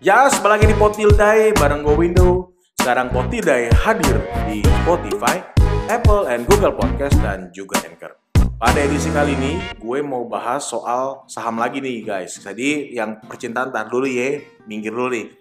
Ya, 0.00 0.32
lagi 0.32 0.64
di 0.64 0.72
Potildai 0.72 1.52
bareng 1.52 1.84
Go 1.84 1.92
Window. 1.92 2.56
Sekarang 2.80 3.12
Potildai 3.12 3.68
hadir 3.68 4.16
di 4.48 4.64
Spotify, 4.80 5.44
Apple, 5.92 6.24
and 6.24 6.48
Google 6.48 6.72
Podcast, 6.72 7.20
dan 7.20 7.52
juga 7.52 7.76
Anchor. 7.84 8.16
Pada 8.56 8.80
edisi 8.80 9.12
kali 9.12 9.36
ini, 9.36 9.60
gue 9.76 10.00
mau 10.00 10.24
bahas 10.24 10.64
soal 10.64 11.28
saham 11.28 11.60
lagi 11.60 11.84
nih 11.84 12.00
guys. 12.00 12.40
Jadi 12.40 12.96
yang 12.96 13.20
percintaan 13.20 13.76
tar 13.76 13.92
dulu 13.92 14.08
ya, 14.08 14.40
minggir 14.64 14.88
dulu 14.88 15.12
nih. 15.12 15.36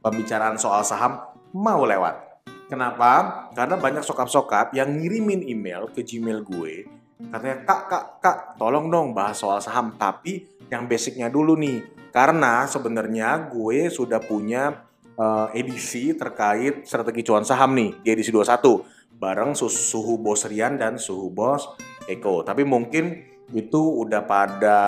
Pembicaraan 0.00 0.56
soal 0.56 0.80
saham 0.80 1.20
mau 1.52 1.84
lewat. 1.84 2.48
Kenapa? 2.72 3.52
Karena 3.52 3.76
banyak 3.76 4.00
sokap-sokap 4.00 4.72
yang 4.72 4.96
ngirimin 4.96 5.44
email 5.44 5.92
ke 5.92 6.00
Gmail 6.00 6.40
gue. 6.40 6.88
Katanya, 7.28 7.68
kak, 7.68 7.82
kak, 7.92 8.04
kak, 8.24 8.38
tolong 8.56 8.88
dong 8.88 9.12
bahas 9.12 9.36
soal 9.36 9.60
saham. 9.60 9.92
Tapi 10.00 10.49
yang 10.70 10.86
basicnya 10.86 11.26
dulu 11.26 11.58
nih 11.58 11.82
karena 12.14 12.64
sebenarnya 12.64 13.50
gue 13.50 13.90
sudah 13.90 14.22
punya 14.22 14.86
uh, 15.18 15.50
edisi 15.52 16.14
terkait 16.14 16.86
strategi 16.86 17.26
cuan 17.26 17.42
saham 17.44 17.74
nih 17.74 18.00
di 18.00 18.08
edisi 18.14 18.30
21 18.30 19.00
bareng 19.20 19.52
suhu 19.52 20.16
bos 20.16 20.48
Rian 20.48 20.80
dan 20.80 20.96
suhu 20.96 21.28
bos 21.28 21.76
Eko. 22.08 22.40
Tapi 22.40 22.64
mungkin 22.64 23.28
itu 23.52 23.78
udah 23.78 24.24
pada 24.24 24.78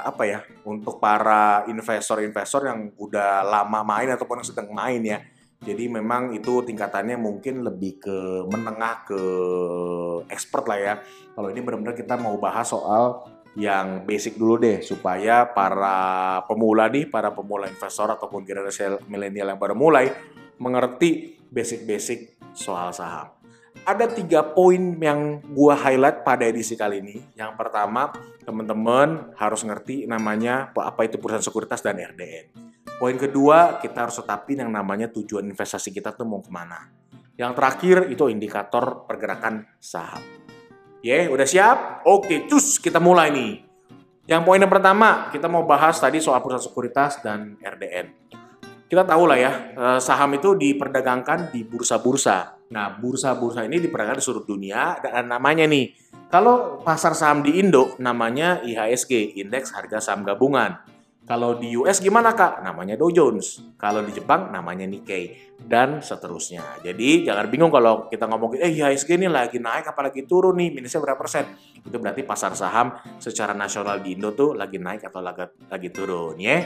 apa 0.00 0.22
ya 0.24 0.40
untuk 0.64 0.96
para 1.02 1.68
investor-investor 1.68 2.64
yang 2.64 2.94
udah 2.96 3.44
lama 3.44 3.84
main 3.84 4.08
ataupun 4.14 4.40
yang 4.40 4.48
sedang 4.48 4.72
main 4.72 5.02
ya. 5.04 5.20
Jadi 5.64 5.88
memang 5.88 6.32
itu 6.36 6.60
tingkatannya 6.64 7.16
mungkin 7.16 7.64
lebih 7.64 8.00
ke 8.00 8.16
menengah 8.48 9.04
ke 9.08 9.20
expert 10.32 10.64
lah 10.64 10.78
ya. 10.80 10.94
Kalau 11.36 11.48
ini 11.52 11.60
benar-benar 11.60 11.96
kita 11.96 12.16
mau 12.16 12.36
bahas 12.40 12.68
soal 12.68 13.33
yang 13.54 14.02
basic 14.02 14.34
dulu 14.34 14.58
deh 14.58 14.82
supaya 14.82 15.46
para 15.46 16.42
pemula 16.50 16.90
nih, 16.90 17.06
para 17.06 17.30
pemula 17.30 17.70
investor 17.70 18.10
ataupun 18.10 18.42
generasi 18.42 18.98
milenial 19.06 19.54
yang 19.54 19.60
baru 19.62 19.78
mulai 19.78 20.10
mengerti 20.58 21.38
basic-basic 21.50 22.38
soal 22.54 22.90
saham. 22.90 23.30
Ada 23.84 24.10
tiga 24.10 24.40
poin 24.42 24.96
yang 24.98 25.44
gua 25.52 25.76
highlight 25.76 26.26
pada 26.26 26.46
edisi 26.48 26.74
kali 26.74 27.04
ini. 27.04 27.16
Yang 27.36 27.52
pertama, 27.58 28.10
teman-teman 28.42 29.34
harus 29.38 29.60
ngerti 29.62 30.08
namanya 30.08 30.72
apa 30.72 31.04
itu 31.06 31.20
perusahaan 31.20 31.44
sekuritas 31.44 31.84
dan 31.84 32.00
RDN. 32.00 32.54
Poin 32.96 33.18
kedua, 33.18 33.82
kita 33.82 34.06
harus 34.06 34.16
tetapin 34.22 34.62
yang 34.62 34.70
namanya 34.70 35.10
tujuan 35.10 35.44
investasi 35.50 35.90
kita 35.90 36.14
tuh 36.14 36.24
mau 36.26 36.40
ke 36.40 36.48
mana. 36.48 36.90
Yang 37.34 37.52
terakhir 37.58 37.96
itu 38.14 38.30
indikator 38.30 39.04
pergerakan 39.10 39.66
saham. 39.82 40.43
Ya, 41.04 41.28
udah 41.28 41.44
siap? 41.44 42.00
Oke, 42.08 42.48
cus 42.48 42.80
kita 42.80 42.96
mulai 42.96 43.28
nih. 43.28 43.60
Yang 44.24 44.40
poin 44.40 44.56
yang 44.56 44.72
pertama, 44.72 45.28
kita 45.28 45.52
mau 45.52 45.68
bahas 45.68 46.00
tadi 46.00 46.16
soal 46.16 46.40
perusahaan 46.40 46.64
sekuritas 46.64 47.20
dan 47.20 47.60
RDN. 47.60 48.32
Kita 48.88 49.04
tahu 49.04 49.28
lah 49.28 49.36
ya, 49.36 49.52
eh, 49.76 49.98
saham 50.00 50.32
itu 50.32 50.56
diperdagangkan 50.56 51.52
di 51.52 51.60
bursa-bursa. 51.60 52.56
Nah, 52.72 52.96
bursa-bursa 52.96 53.68
ini 53.68 53.84
diperdagangkan 53.84 54.16
di 54.16 54.24
seluruh 54.24 54.48
dunia 54.48 54.96
dan 55.04 55.28
namanya 55.28 55.68
nih. 55.68 55.92
Kalau 56.32 56.80
pasar 56.80 57.12
saham 57.12 57.44
di 57.44 57.60
Indo 57.60 58.00
namanya 58.00 58.64
IHSG, 58.64 59.36
Indeks 59.44 59.76
Harga 59.76 60.00
Saham 60.00 60.24
Gabungan. 60.24 60.93
Kalau 61.24 61.56
di 61.56 61.72
US 61.80 62.04
gimana 62.04 62.36
kak? 62.36 62.60
Namanya 62.60 63.00
Dow 63.00 63.08
Jones. 63.08 63.56
Kalau 63.80 64.04
di 64.04 64.12
Jepang 64.12 64.52
namanya 64.52 64.84
Nikkei 64.84 65.56
dan 65.56 66.04
seterusnya. 66.04 66.60
Jadi 66.84 67.24
jangan 67.24 67.48
bingung 67.48 67.72
kalau 67.72 68.12
kita 68.12 68.28
ngomongin 68.28 68.60
eh 68.60 68.68
IHSG 68.68 69.16
ini 69.16 69.32
lagi 69.32 69.56
naik 69.56 69.88
apalagi 69.88 70.28
turun 70.28 70.60
nih 70.60 70.76
minusnya 70.76 71.00
berapa 71.00 71.16
persen. 71.16 71.48
Itu 71.80 71.96
berarti 71.96 72.28
pasar 72.28 72.52
saham 72.52 72.92
secara 73.16 73.56
nasional 73.56 74.04
di 74.04 74.12
Indo 74.12 74.36
tuh 74.36 74.52
lagi 74.52 74.76
naik 74.76 75.08
atau 75.08 75.24
lagi, 75.24 75.48
lagi 75.64 75.88
turun 75.88 76.36
ya. 76.36 76.60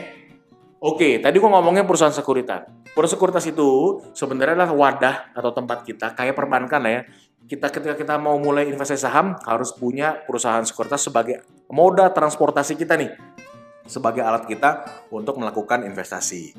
Oke, 0.83 1.23
tadi 1.23 1.39
gua 1.39 1.59
ngomongin 1.59 1.87
perusahaan 1.87 2.15
sekuritas. 2.15 2.67
Perusahaan 2.91 3.15
sekuritas 3.15 3.47
itu 3.47 4.03
sebenarnya 4.11 4.59
adalah 4.59 4.75
wadah 4.75 5.17
atau 5.39 5.55
tempat 5.55 5.87
kita 5.87 6.19
kayak 6.19 6.35
perbankan 6.35 6.83
lah 6.83 6.93
ya. 6.99 7.03
Kita 7.47 7.71
ketika 7.71 7.95
kita 7.95 8.19
mau 8.19 8.35
mulai 8.43 8.67
investasi 8.67 9.07
saham 9.07 9.39
harus 9.47 9.71
punya 9.71 10.19
perusahaan 10.27 10.67
sekuritas 10.67 11.07
sebagai 11.07 11.47
moda 11.71 12.11
transportasi 12.11 12.75
kita 12.75 12.99
nih 12.99 13.39
sebagai 13.89 14.23
alat 14.23 14.45
kita 14.45 14.87
untuk 15.11 15.41
melakukan 15.41 15.83
investasi. 15.83 16.55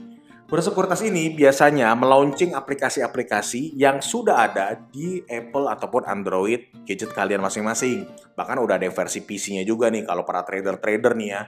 Bursa 0.50 0.74
sekuritas 0.74 1.06
ini 1.06 1.30
biasanya 1.30 1.94
melaunching 1.94 2.58
aplikasi-aplikasi 2.58 3.78
yang 3.78 4.02
sudah 4.02 4.50
ada 4.50 4.82
di 4.90 5.22
Apple 5.30 5.70
ataupun 5.70 6.10
Android 6.10 6.74
gadget 6.90 7.14
kalian 7.14 7.38
masing-masing. 7.38 8.10
Bahkan 8.34 8.58
udah 8.58 8.82
ada 8.82 8.90
versi 8.90 9.22
PC-nya 9.22 9.62
juga 9.62 9.94
nih 9.94 10.10
kalau 10.10 10.26
para 10.26 10.42
trader-trader 10.42 11.14
nih 11.14 11.30
ya. 11.30 11.42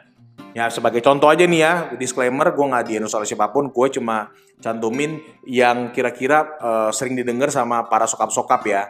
Ya 0.53 0.65
sebagai 0.69 1.01
contoh 1.01 1.33
aja 1.33 1.49
nih 1.49 1.61
ya, 1.65 1.73
disclaimer 1.97 2.53
gue 2.53 2.61
nggak 2.61 2.85
di 2.85 3.01
oleh 3.01 3.25
siapa 3.25 3.49
pun, 3.49 3.73
gue 3.73 3.87
cuma 3.89 4.29
cantumin 4.61 5.17
yang 5.49 5.89
kira-kira 5.89 6.61
uh, 6.61 6.91
sering 6.93 7.17
didengar 7.17 7.49
sama 7.49 7.89
para 7.89 8.05
sokap-sokap 8.05 8.61
ya. 8.69 8.85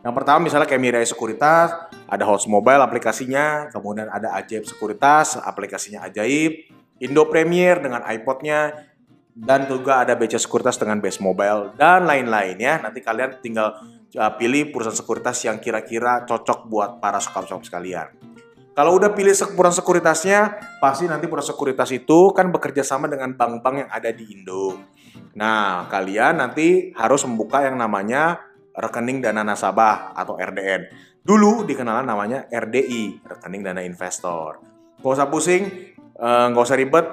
Yang 0.00 0.14
pertama 0.16 0.48
misalnya 0.48 0.64
kayak 0.64 0.80
Mirai 0.80 1.04
Sekuritas, 1.04 1.92
ada 2.08 2.24
Host 2.24 2.48
Mobile 2.48 2.80
aplikasinya, 2.80 3.68
kemudian 3.68 4.08
ada 4.08 4.32
Ajaib 4.32 4.64
Sekuritas, 4.64 5.36
aplikasinya 5.36 6.08
Ajaib, 6.08 6.72
Indo 7.04 7.28
Premier 7.28 7.76
dengan 7.84 8.00
iPodnya, 8.08 8.88
dan 9.36 9.68
juga 9.68 10.00
ada 10.00 10.16
BC 10.16 10.40
Sekuritas 10.40 10.80
dengan 10.80 11.04
Base 11.04 11.20
Mobile, 11.20 11.76
dan 11.76 12.08
lain-lain 12.08 12.56
ya. 12.56 12.80
Nanti 12.80 13.04
kalian 13.04 13.44
tinggal 13.44 13.76
uh, 14.16 14.32
pilih 14.40 14.72
perusahaan 14.72 14.96
sekuritas 14.96 15.36
yang 15.44 15.60
kira-kira 15.60 16.24
cocok 16.24 16.66
buat 16.66 16.90
para 16.98 17.20
sokap-sokap 17.20 17.68
sekalian. 17.68 18.08
Kalau 18.72 18.96
udah 18.96 19.12
pilih 19.12 19.36
perusahaan 19.36 19.84
sekuritasnya, 19.84 20.40
pasti 20.80 21.04
nanti 21.04 21.28
perusahaan 21.28 21.52
sekuritas 21.52 21.92
itu 21.92 22.32
kan 22.32 22.48
bekerja 22.48 22.80
sama 22.80 23.04
dengan 23.04 23.36
bank-bank 23.36 23.76
yang 23.84 23.90
ada 23.92 24.08
di 24.08 24.24
Indo. 24.32 24.80
Nah, 25.36 25.84
kalian 25.92 26.40
nanti 26.40 26.88
harus 26.96 27.20
membuka 27.28 27.60
yang 27.60 27.76
namanya 27.76 28.49
rekening 28.74 29.22
dana 29.22 29.42
nasabah 29.42 30.14
atau 30.14 30.38
RDN. 30.38 30.90
Dulu 31.20 31.68
dikenal 31.68 32.06
namanya 32.06 32.48
RDI, 32.48 33.24
rekening 33.26 33.62
dana 33.66 33.82
investor. 33.84 34.62
Gak 35.00 35.12
usah 35.16 35.28
pusing, 35.28 35.62
eh, 36.16 36.46
nggak 36.52 36.64
usah 36.64 36.78
ribet, 36.80 37.06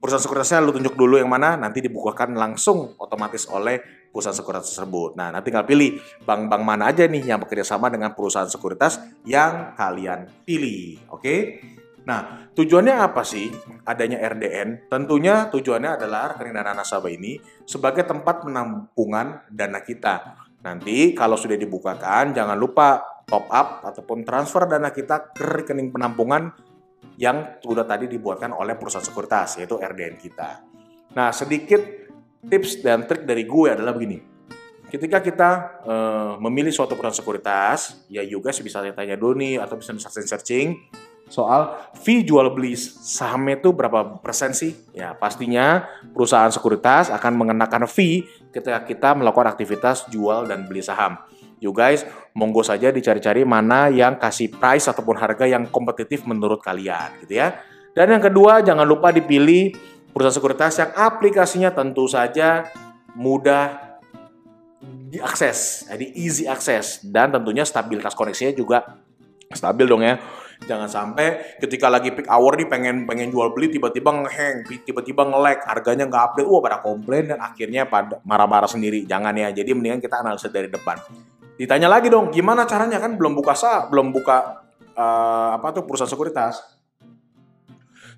perusahaan 0.00 0.24
sekuritasnya 0.24 0.64
lu 0.64 0.72
tunjuk 0.72 0.96
dulu 0.96 1.20
yang 1.20 1.28
mana, 1.28 1.60
nanti 1.60 1.84
dibukakan 1.84 2.32
langsung 2.32 2.96
otomatis 2.96 3.44
oleh 3.52 4.08
perusahaan 4.08 4.34
sekuritas 4.34 4.72
tersebut. 4.72 5.14
Nah, 5.14 5.28
nanti 5.28 5.52
tinggal 5.52 5.68
pilih 5.68 6.00
bank-bank 6.24 6.62
mana 6.64 6.88
aja 6.88 7.04
nih 7.04 7.30
yang 7.30 7.38
bekerja 7.38 7.76
sama 7.76 7.92
dengan 7.92 8.16
perusahaan 8.16 8.48
sekuritas 8.48 8.98
yang 9.28 9.76
kalian 9.76 10.26
pilih. 10.48 10.98
Oke? 11.12 11.60
Nah, 12.08 12.48
tujuannya 12.56 12.96
apa 12.96 13.22
sih 13.22 13.52
adanya 13.84 14.18
RDN? 14.24 14.88
Tentunya 14.88 15.52
tujuannya 15.52 16.00
adalah 16.00 16.32
rekening 16.32 16.56
dana 16.56 16.72
nasabah 16.80 17.12
ini 17.12 17.36
sebagai 17.68 18.08
tempat 18.08 18.48
penampungan 18.48 19.44
dana 19.52 19.84
kita 19.84 20.48
Nanti 20.60 21.16
kalau 21.16 21.40
sudah 21.40 21.56
dibukakan 21.56 22.36
jangan 22.36 22.56
lupa 22.56 23.00
top 23.24 23.46
up 23.48 23.68
ataupun 23.86 24.26
transfer 24.26 24.68
dana 24.68 24.92
kita 24.92 25.32
ke 25.32 25.64
rekening 25.64 25.88
penampungan 25.88 26.52
yang 27.16 27.60
sudah 27.60 27.84
tadi 27.88 28.08
dibuatkan 28.08 28.52
oleh 28.52 28.76
perusahaan 28.76 29.04
sekuritas 29.04 29.60
yaitu 29.60 29.80
RDN 29.80 30.16
kita. 30.20 30.60
Nah 31.16 31.32
sedikit 31.32 31.80
tips 32.44 32.84
dan 32.84 33.04
trik 33.08 33.24
dari 33.24 33.44
gue 33.44 33.68
adalah 33.72 33.96
begini. 33.96 34.20
Ketika 34.90 35.22
kita 35.22 35.50
e, 35.86 35.94
memilih 36.42 36.74
suatu 36.74 36.98
perusahaan 36.98 37.14
sekuritas, 37.14 38.10
ya 38.10 38.26
juga 38.26 38.50
bisa 38.50 38.82
tanya 38.90 39.14
dulu 39.14 39.38
nih 39.38 39.62
atau 39.62 39.78
bisa 39.78 39.94
searching 39.94 40.26
searching 40.26 40.68
soal 41.30 41.78
fee 41.94 42.26
jual 42.26 42.50
beli 42.50 42.74
sahamnya 42.76 43.62
itu 43.62 43.70
berapa 43.70 44.18
persen 44.18 44.50
sih? 44.50 44.74
Ya 44.90 45.14
pastinya 45.14 45.86
perusahaan 46.12 46.50
sekuritas 46.50 47.08
akan 47.08 47.38
mengenakan 47.38 47.86
fee 47.86 48.26
ketika 48.50 48.82
kita 48.82 49.14
melakukan 49.14 49.46
aktivitas 49.54 50.10
jual 50.10 50.50
dan 50.50 50.66
beli 50.66 50.82
saham. 50.82 51.22
You 51.62 51.70
guys, 51.70 52.02
monggo 52.34 52.66
saja 52.66 52.90
dicari-cari 52.90 53.46
mana 53.46 53.86
yang 53.92 54.18
kasih 54.18 54.50
price 54.50 54.90
ataupun 54.90 55.14
harga 55.16 55.46
yang 55.46 55.70
kompetitif 55.70 56.26
menurut 56.26 56.58
kalian 56.58 57.22
gitu 57.24 57.38
ya. 57.38 57.62
Dan 57.94 58.10
yang 58.16 58.22
kedua, 58.24 58.64
jangan 58.64 58.88
lupa 58.88 59.12
dipilih 59.14 59.76
perusahaan 60.10 60.34
sekuritas 60.34 60.74
yang 60.82 60.90
aplikasinya 60.96 61.70
tentu 61.70 62.10
saja 62.10 62.66
mudah 63.14 63.90
diakses, 65.10 65.90
jadi 65.90 66.06
easy 66.14 66.46
access 66.46 67.02
dan 67.02 67.34
tentunya 67.34 67.66
stabilitas 67.66 68.14
koneksinya 68.14 68.54
juga 68.54 69.02
stabil 69.50 69.82
dong 69.90 70.06
ya 70.06 70.22
Jangan 70.68 70.88
sampai 70.90 71.56
ketika 71.58 71.88
lagi 71.88 72.12
peak 72.12 72.28
hour 72.28 72.56
nih 72.56 72.68
pengen 72.68 73.08
pengen 73.08 73.32
jual 73.32 73.50
beli 73.56 73.72
tiba-tiba 73.72 74.12
ngeheng, 74.12 74.68
tiba-tiba 74.84 75.24
nge-lag, 75.24 75.64
harganya 75.64 76.04
nggak 76.04 76.22
update, 76.32 76.48
wah 76.48 76.60
pada 76.60 76.78
komplain 76.84 77.32
dan 77.32 77.38
akhirnya 77.40 77.88
pada 77.88 78.20
marah-marah 78.22 78.68
sendiri. 78.68 79.08
Jangan 79.08 79.32
ya. 79.34 79.48
Jadi 79.50 79.72
mendingan 79.72 80.00
kita 80.04 80.20
analisa 80.20 80.52
dari 80.52 80.68
depan. 80.68 81.00
Ditanya 81.56 81.88
lagi 81.92 82.08
dong, 82.08 82.32
gimana 82.32 82.64
caranya 82.64 82.96
kan 83.00 83.16
belum 83.20 83.36
buka 83.36 83.52
sah, 83.52 83.88
belum 83.88 84.12
buka 84.16 84.64
uh, 84.96 85.56
apa 85.56 85.76
tuh 85.76 85.84
perusahaan 85.84 86.08
sekuritas. 86.08 86.79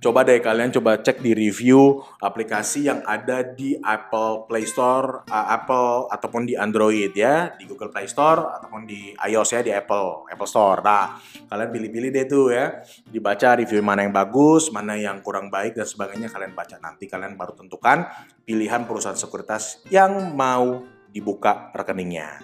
Coba 0.03 0.27
deh 0.27 0.43
kalian 0.43 0.75
coba 0.75 0.99
cek 0.99 1.23
di 1.23 1.31
review 1.31 2.03
aplikasi 2.19 2.91
yang 2.91 3.07
ada 3.07 3.47
di 3.47 3.79
Apple 3.79 4.51
Play 4.51 4.67
Store, 4.67 5.23
uh, 5.31 5.47
Apple 5.47 6.11
ataupun 6.11 6.43
di 6.43 6.59
Android 6.59 7.15
ya, 7.15 7.55
di 7.55 7.71
Google 7.71 7.95
Play 7.95 8.11
Store 8.11 8.51
ataupun 8.59 8.83
di 8.83 9.15
iOS 9.15 9.55
ya 9.55 9.61
di 9.63 9.71
Apple 9.71 10.27
Apple 10.27 10.51
Store. 10.51 10.83
Nah, 10.83 11.23
kalian 11.47 11.71
pilih-pilih 11.71 12.11
deh 12.11 12.27
tuh 12.27 12.51
ya, 12.51 12.83
dibaca 13.07 13.55
review 13.55 13.79
mana 13.79 14.03
yang 14.03 14.11
bagus, 14.11 14.75
mana 14.75 14.99
yang 14.99 15.23
kurang 15.23 15.55
baik 15.55 15.79
dan 15.79 15.87
sebagainya 15.87 16.35
kalian 16.35 16.51
baca 16.51 16.83
nanti 16.83 17.07
kalian 17.07 17.39
baru 17.39 17.55
tentukan 17.55 18.03
pilihan 18.43 18.83
perusahaan 18.83 19.15
sekuritas 19.15 19.87
yang 19.87 20.35
mau 20.35 20.83
dibuka 21.15 21.71
rekeningnya. 21.79 22.43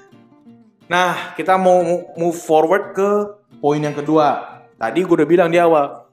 Nah, 0.87 1.35
kita 1.35 1.59
mau 1.59 1.83
move 2.15 2.39
forward 2.39 2.95
ke 2.95 3.11
poin 3.59 3.83
yang 3.83 3.99
kedua. 3.99 4.63
Tadi 4.79 5.03
gue 5.03 5.15
udah 5.19 5.27
bilang 5.27 5.51
di 5.51 5.59
awal, 5.59 6.08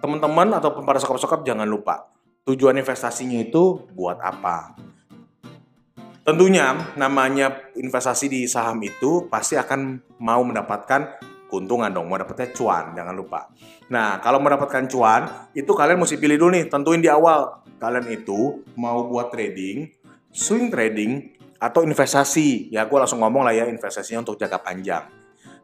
teman-teman 0.00 0.56
atau 0.56 0.72
para 0.84 1.00
sokap-sokap 1.00 1.46
jangan 1.46 1.66
lupa 1.66 2.16
tujuan 2.46 2.78
investasinya 2.78 3.42
itu 3.42 3.90
buat 3.92 4.22
apa. 4.22 4.78
Tentunya 6.26 6.74
namanya 6.98 7.70
investasi 7.78 8.26
di 8.26 8.40
saham 8.50 8.82
itu 8.82 9.30
pasti 9.30 9.54
akan 9.54 10.02
mau 10.18 10.42
mendapatkan 10.42 11.22
keuntungan 11.46 11.90
dong, 11.94 12.10
mau 12.10 12.18
dapetnya 12.18 12.50
cuan, 12.50 12.90
jangan 12.98 13.14
lupa. 13.14 13.46
Nah, 13.86 14.18
kalau 14.18 14.42
mendapatkan 14.42 14.90
cuan, 14.90 15.30
itu 15.54 15.70
kalian 15.70 16.02
mesti 16.02 16.18
pilih 16.18 16.34
dulu 16.34 16.50
nih, 16.58 16.66
tentuin 16.66 16.98
di 16.98 17.06
awal. 17.06 17.62
Kalian 17.78 18.10
itu 18.10 18.66
mau 18.74 19.06
buat 19.06 19.30
trading, 19.30 19.86
swing 20.34 20.74
trading, 20.74 21.38
atau 21.62 21.86
investasi. 21.86 22.74
Ya, 22.74 22.82
gue 22.90 22.98
langsung 22.98 23.22
ngomong 23.22 23.46
lah 23.46 23.54
ya, 23.54 23.70
investasinya 23.70 24.26
untuk 24.26 24.34
jangka 24.42 24.58
panjang. 24.66 25.06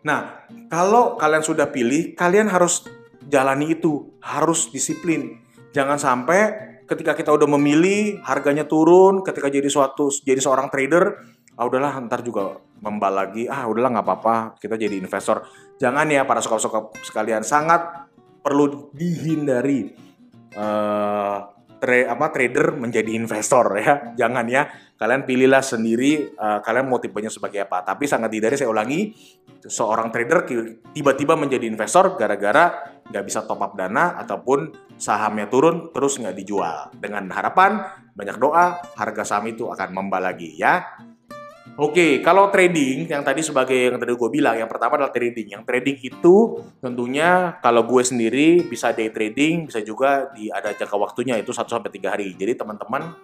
Nah, 0.07 0.47
kalau 0.71 1.19
kalian 1.19 1.43
sudah 1.43 1.67
pilih, 1.75 2.15
kalian 2.15 2.47
harus 2.47 2.87
jalani 3.29 3.77
itu, 3.79 4.19
harus 4.23 4.71
disiplin. 4.71 5.43
Jangan 5.73 5.97
sampai 5.97 6.41
ketika 6.87 7.17
kita 7.17 7.31
udah 7.33 7.49
memilih 7.57 8.21
harganya 8.27 8.69
turun, 8.69 9.25
ketika 9.25 9.49
jadi 9.49 9.67
suatu 9.67 10.13
jadi 10.13 10.39
seorang 10.39 10.69
trader, 10.69 11.17
ah 11.57 11.65
udahlah 11.65 11.97
ntar 12.09 12.21
juga 12.21 12.61
membal 12.83 13.13
lagi, 13.15 13.49
ah 13.49 13.65
udahlah 13.65 13.99
nggak 13.99 14.07
apa-apa, 14.07 14.37
kita 14.61 14.77
jadi 14.77 14.99
investor. 14.99 15.47
Jangan 15.81 16.07
ya 16.13 16.29
para 16.29 16.45
sokap-sokap 16.45 16.99
sekalian, 17.01 17.41
sangat 17.47 18.11
perlu 18.43 18.91
dihindari 18.93 19.95
uh, 20.59 21.39
tra 21.83 21.99
apa 22.11 22.27
trader 22.31 22.79
menjadi 22.79 23.11
investor 23.15 23.75
ya. 23.79 23.93
Jangan 24.21 24.47
ya. 24.47 24.69
Kalian 24.99 25.27
pilihlah 25.27 25.67
sendiri 25.67 26.39
uh, 26.39 26.63
kalian 26.63 26.87
mau 26.87 27.03
tipenya 27.03 27.27
sebagai 27.27 27.67
apa. 27.67 27.83
Tapi 27.83 28.07
sangat 28.07 28.31
dihindari 28.31 28.55
saya 28.55 28.71
ulangi, 28.71 29.11
seorang 29.67 30.15
trader 30.15 30.47
tiba-tiba 30.95 31.35
menjadi 31.35 31.67
investor 31.67 32.15
gara-gara 32.15 32.92
nggak 33.13 33.25
bisa 33.29 33.45
top 33.45 33.61
up 33.61 33.77
dana 33.77 34.17
ataupun 34.17 34.73
sahamnya 34.97 35.53
turun 35.53 35.93
terus 35.93 36.17
nggak 36.17 36.33
dijual. 36.33 36.89
Dengan 36.97 37.29
harapan 37.29 37.85
banyak 38.17 38.41
doa 38.41 38.81
harga 38.97 39.23
saham 39.29 39.53
itu 39.53 39.69
akan 39.69 39.93
membal 39.93 40.25
lagi 40.25 40.57
ya. 40.57 40.97
Oke, 41.73 42.21
kalau 42.21 42.53
trading 42.53 43.09
yang 43.09 43.25
tadi 43.25 43.41
sebagai 43.41 43.73
yang 43.73 43.97
tadi 43.97 44.13
gue 44.13 44.31
bilang, 44.33 44.61
yang 44.61 44.69
pertama 44.69 45.01
adalah 45.01 45.09
trading. 45.09 45.57
Yang 45.57 45.65
trading 45.65 45.97
itu 46.05 46.61
tentunya 46.85 47.57
kalau 47.65 47.89
gue 47.89 48.05
sendiri 48.05 48.61
bisa 48.69 48.93
day 48.93 49.09
trading, 49.09 49.73
bisa 49.73 49.81
juga 49.81 50.29
di 50.37 50.53
ada 50.53 50.77
jangka 50.77 50.97
waktunya 51.01 51.41
itu 51.41 51.49
1 51.49 51.65
sampai 51.65 51.89
3 51.89 52.13
hari. 52.13 52.29
Jadi 52.37 52.61
teman-teman 52.61 53.17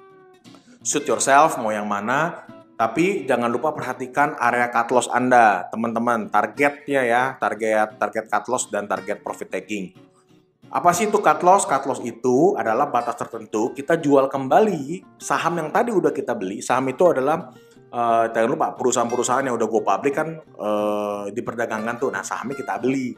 suit 0.81 1.05
yourself 1.05 1.61
mau 1.61 1.69
yang 1.69 1.84
mana, 1.84 2.49
tapi 2.78 3.26
jangan 3.26 3.50
lupa 3.50 3.75
perhatikan 3.75 4.38
area 4.38 4.70
cut 4.70 4.94
loss 4.94 5.10
Anda, 5.10 5.66
teman-teman. 5.66 6.30
Targetnya 6.30 7.02
ya, 7.02 7.22
target 7.34 7.98
target 7.98 8.30
cut 8.30 8.46
loss 8.46 8.70
dan 8.70 8.86
target 8.86 9.19
profit 9.19 9.50
taking. 9.50 9.90
Apa 10.70 10.94
sih 10.94 11.10
itu 11.10 11.19
cut 11.19 11.42
loss? 11.42 11.66
Cut 11.66 11.90
loss 11.90 11.98
itu 12.06 12.54
adalah 12.54 12.86
batas 12.86 13.19
tertentu 13.19 13.75
kita 13.75 13.98
jual 13.98 14.30
kembali 14.30 15.02
saham 15.19 15.58
yang 15.58 15.75
tadi 15.75 15.90
udah 15.90 16.14
kita 16.14 16.38
beli. 16.38 16.62
Saham 16.62 16.86
itu 16.86 17.02
adalah 17.10 17.50
uh, 17.92 18.30
jangan 18.30 18.48
lupa 18.48 18.66
perusahaan-perusahaan 18.76 19.44
yang 19.44 19.56
udah 19.56 19.69
gue 19.69 19.82
publik 19.82 20.14
kan 20.14 20.28
uh, 20.60 21.26
diperdagangkan 21.32 21.96
tuh 21.96 22.10
nah 22.12 22.22
sahamnya 22.24 22.56
kita 22.56 22.76
beli 22.81 23.16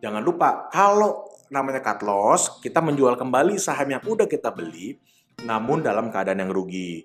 jangan 0.00 0.20
lupa 0.24 0.68
kalau 0.72 1.28
namanya 1.50 1.82
cut 1.82 2.00
loss 2.04 2.60
kita 2.62 2.78
menjual 2.80 3.16
kembali 3.16 3.58
saham 3.58 3.88
yang 3.90 4.02
udah 4.04 4.28
kita 4.28 4.52
beli 4.52 4.96
namun 5.44 5.80
dalam 5.80 6.12
keadaan 6.12 6.44
yang 6.44 6.52
rugi. 6.52 7.04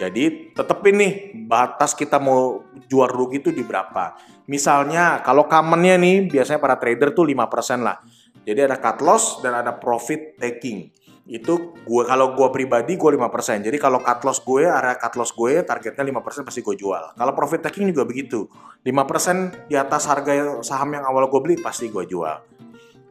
Jadi 0.00 0.54
tetepin 0.56 0.96
nih 0.98 1.12
batas 1.46 1.92
kita 1.92 2.18
mau 2.18 2.64
jual 2.88 3.08
rugi 3.08 3.44
itu 3.44 3.50
di 3.52 3.62
berapa. 3.62 4.16
Misalnya 4.48 5.20
kalau 5.24 5.48
commonnya 5.48 5.96
nih 6.00 6.28
biasanya 6.28 6.60
para 6.60 6.76
trader 6.76 7.12
tuh 7.12 7.28
5% 7.28 7.84
lah. 7.84 8.00
Jadi 8.44 8.60
ada 8.60 8.76
cut 8.76 9.00
loss 9.00 9.40
dan 9.40 9.56
ada 9.64 9.72
profit 9.76 10.36
taking. 10.36 10.92
Itu 11.24 11.72
gue 11.72 12.02
kalau 12.04 12.36
gue 12.36 12.48
pribadi 12.52 13.00
gue 13.00 13.10
5% 13.16 13.64
jadi 13.64 13.76
kalau 13.80 14.04
cut 14.04 14.20
loss 14.28 14.44
gue 14.44 14.68
area 14.68 15.00
cut 15.00 15.16
loss 15.16 15.32
gue 15.32 15.64
targetnya 15.64 16.04
5% 16.04 16.44
pasti 16.44 16.60
gue 16.60 16.76
jual. 16.76 17.16
Kalau 17.16 17.32
profit 17.32 17.64
taking 17.64 17.88
juga 17.88 18.04
begitu. 18.04 18.44
5% 18.84 19.72
di 19.72 19.76
atas 19.78 20.04
harga 20.04 20.60
saham 20.60 20.92
yang 20.92 21.04
awal 21.08 21.32
gue 21.32 21.40
beli 21.40 21.56
pasti 21.56 21.88
gue 21.88 22.04
jual 22.04 22.53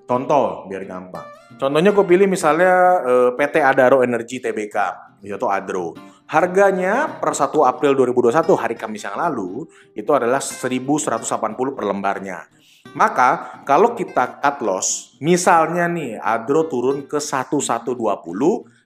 contoh 0.08 0.68
biar 0.68 0.84
gampang. 0.88 1.26
Contohnya 1.58 1.94
gue 1.94 2.06
pilih 2.06 2.28
misalnya 2.28 2.74
eh, 3.06 3.30
PT 3.38 3.62
Adaro 3.62 4.02
Energy 4.02 4.42
Tbk 4.42 4.78
yaitu 5.24 5.48
Adro. 5.48 5.96
Harganya 6.28 7.20
per 7.20 7.36
1 7.36 7.52
April 7.64 7.94
2021 7.96 8.48
hari 8.58 8.76
Kamis 8.76 9.06
yang 9.06 9.16
lalu 9.16 9.68
itu 9.94 10.12
adalah 10.12 10.42
1180 10.42 11.78
per 11.78 11.84
lembarnya. 11.84 12.48
Maka 12.94 13.64
kalau 13.64 13.96
kita 13.96 14.44
cut 14.44 14.62
loss, 14.62 15.16
misalnya 15.24 15.88
nih 15.88 16.20
Adro 16.20 16.68
turun 16.68 17.08
ke 17.08 17.18
1120, 17.18 17.96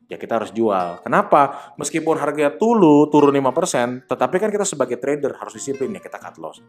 ya 0.07 0.15
kita 0.15 0.39
harus 0.39 0.51
jual. 0.55 1.03
Kenapa? 1.03 1.71
Meskipun 1.75 2.15
harganya 2.19 2.55
dulu 2.55 3.07
turun 3.11 3.35
5%, 3.35 4.07
tetapi 4.07 4.35
kan 4.39 4.49
kita 4.49 4.63
sebagai 4.63 4.97
trader 4.97 5.35
harus 5.35 5.53
disiplin 5.55 5.91
ya 5.95 6.01
kita 6.01 6.17
cut 6.19 6.35
loss. 6.39 6.63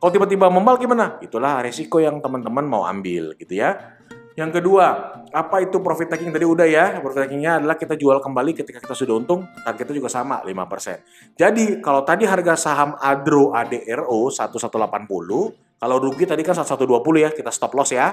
Kalau 0.00 0.10
tiba-tiba 0.10 0.50
membal 0.50 0.76
gimana? 0.76 1.18
Itulah 1.22 1.62
resiko 1.62 2.02
yang 2.02 2.18
teman-teman 2.18 2.66
mau 2.66 2.84
ambil 2.84 3.38
gitu 3.38 3.54
ya. 3.54 3.98
Yang 4.38 4.62
kedua, 4.62 4.86
apa 5.34 5.60
itu 5.60 5.82
profit 5.84 6.16
taking 6.16 6.32
tadi 6.32 6.46
udah 6.48 6.64
ya. 6.64 6.96
Profit 7.02 7.28
takingnya 7.28 7.60
adalah 7.60 7.76
kita 7.76 7.98
jual 7.98 8.22
kembali 8.22 8.56
ketika 8.56 8.80
kita 8.80 8.94
sudah 8.96 9.14
untung, 9.20 9.44
targetnya 9.66 10.00
juga 10.00 10.08
sama 10.08 10.40
5%. 10.40 11.36
Jadi 11.36 11.84
kalau 11.84 12.06
tadi 12.06 12.24
harga 12.24 12.56
saham 12.56 12.96
Adro 12.96 13.52
ADRO 13.52 14.32
1180 14.32 15.70
kalau 15.80 15.96
rugi 15.96 16.28
tadi 16.28 16.44
kan 16.44 16.52
1120 16.52 17.24
ya, 17.24 17.32
kita 17.32 17.48
stop 17.48 17.72
loss 17.72 17.96
ya. 17.96 18.12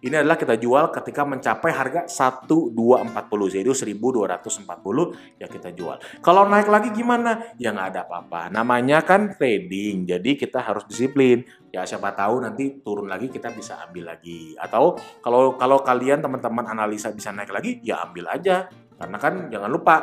Ini 0.00 0.24
adalah 0.24 0.40
kita 0.40 0.56
jual 0.56 0.88
ketika 0.88 1.28
mencapai 1.28 1.70
harga 1.76 2.08
1240, 2.08 3.52
jadi 3.52 3.68
1240 3.68 5.36
ya 5.36 5.44
kita 5.44 5.76
jual. 5.76 6.00
Kalau 6.24 6.48
naik 6.48 6.72
lagi 6.72 6.88
gimana? 6.96 7.52
Ya 7.60 7.76
nggak 7.76 7.88
ada 7.92 8.00
apa-apa. 8.08 8.48
Namanya 8.48 9.04
kan 9.04 9.36
trading, 9.36 10.08
jadi 10.08 10.30
kita 10.40 10.64
harus 10.64 10.88
disiplin. 10.88 11.44
Ya 11.68 11.84
siapa 11.84 12.16
tahu 12.16 12.40
nanti 12.40 12.80
turun 12.80 13.12
lagi 13.12 13.28
kita 13.28 13.52
bisa 13.52 13.76
ambil 13.84 14.16
lagi. 14.16 14.56
Atau 14.56 14.96
kalau 15.20 15.60
kalau 15.60 15.84
kalian 15.84 16.24
teman-teman 16.24 16.64
analisa 16.64 17.12
bisa 17.12 17.28
naik 17.28 17.52
lagi, 17.52 17.84
ya 17.84 18.00
ambil 18.08 18.32
aja. 18.32 18.72
Karena 18.96 19.16
kan 19.20 19.52
jangan 19.52 19.68
lupa 19.68 19.96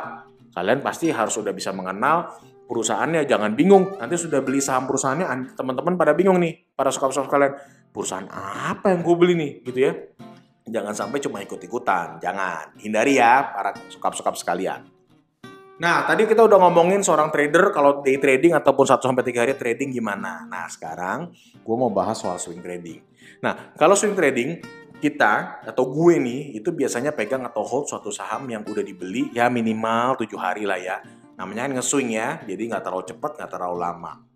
kalian 0.54 0.78
pasti 0.78 1.10
harus 1.10 1.34
sudah 1.34 1.50
bisa 1.50 1.74
mengenal 1.74 2.38
perusahaannya 2.68 3.24
jangan 3.24 3.56
bingung 3.56 3.96
nanti 3.96 4.20
sudah 4.20 4.44
beli 4.44 4.60
saham 4.60 4.84
perusahaannya 4.84 5.56
teman-teman 5.56 5.96
pada 5.96 6.12
bingung 6.12 6.36
nih 6.36 6.68
para 6.76 6.92
sokap-sokap 6.92 7.32
kalian 7.32 7.52
perusahaan 7.98 8.30
apa 8.30 8.94
yang 8.94 9.02
gue 9.02 9.14
beli 9.18 9.34
nih? 9.34 9.52
Gitu 9.66 9.78
ya. 9.82 9.92
Jangan 10.70 10.94
sampai 10.94 11.18
cuma 11.18 11.42
ikut-ikutan 11.42 12.22
jangan. 12.22 12.78
Hindari 12.78 13.18
ya 13.18 13.50
para 13.50 13.74
sokap-sokap 13.90 14.38
sekalian. 14.38 14.86
Nah 15.82 16.06
tadi 16.06 16.30
kita 16.30 16.46
udah 16.46 16.58
ngomongin 16.62 17.02
seorang 17.02 17.34
trader 17.34 17.74
kalau 17.74 17.98
day 18.06 18.22
trading 18.22 18.54
ataupun 18.54 18.86
1 18.86 19.02
sampai 19.02 19.26
tiga 19.26 19.42
hari 19.42 19.58
trading 19.58 19.90
gimana. 19.90 20.46
Nah 20.46 20.70
sekarang 20.70 21.34
gue 21.58 21.74
mau 21.74 21.90
bahas 21.90 22.22
soal 22.22 22.38
swing 22.38 22.62
trading. 22.62 23.02
Nah 23.42 23.74
kalau 23.74 23.98
swing 23.98 24.14
trading 24.14 24.62
kita 24.98 25.62
atau 25.62 25.86
gue 25.86 26.18
nih 26.18 26.58
itu 26.58 26.74
biasanya 26.74 27.14
pegang 27.14 27.46
atau 27.46 27.62
hold 27.62 27.86
suatu 27.86 28.10
saham 28.10 28.50
yang 28.50 28.66
udah 28.66 28.82
dibeli 28.82 29.30
ya 29.30 29.46
minimal 29.46 30.18
tujuh 30.18 30.38
hari 30.38 30.66
lah 30.66 30.78
ya. 30.78 30.98
Namanya 31.38 31.70
kan 31.70 31.78
nge-swing 31.78 32.18
ya, 32.18 32.42
jadi 32.42 32.58
nggak 32.66 32.82
terlalu 32.82 33.06
cepat, 33.14 33.38
nggak 33.38 33.50
terlalu 33.54 33.78
lama. 33.78 34.26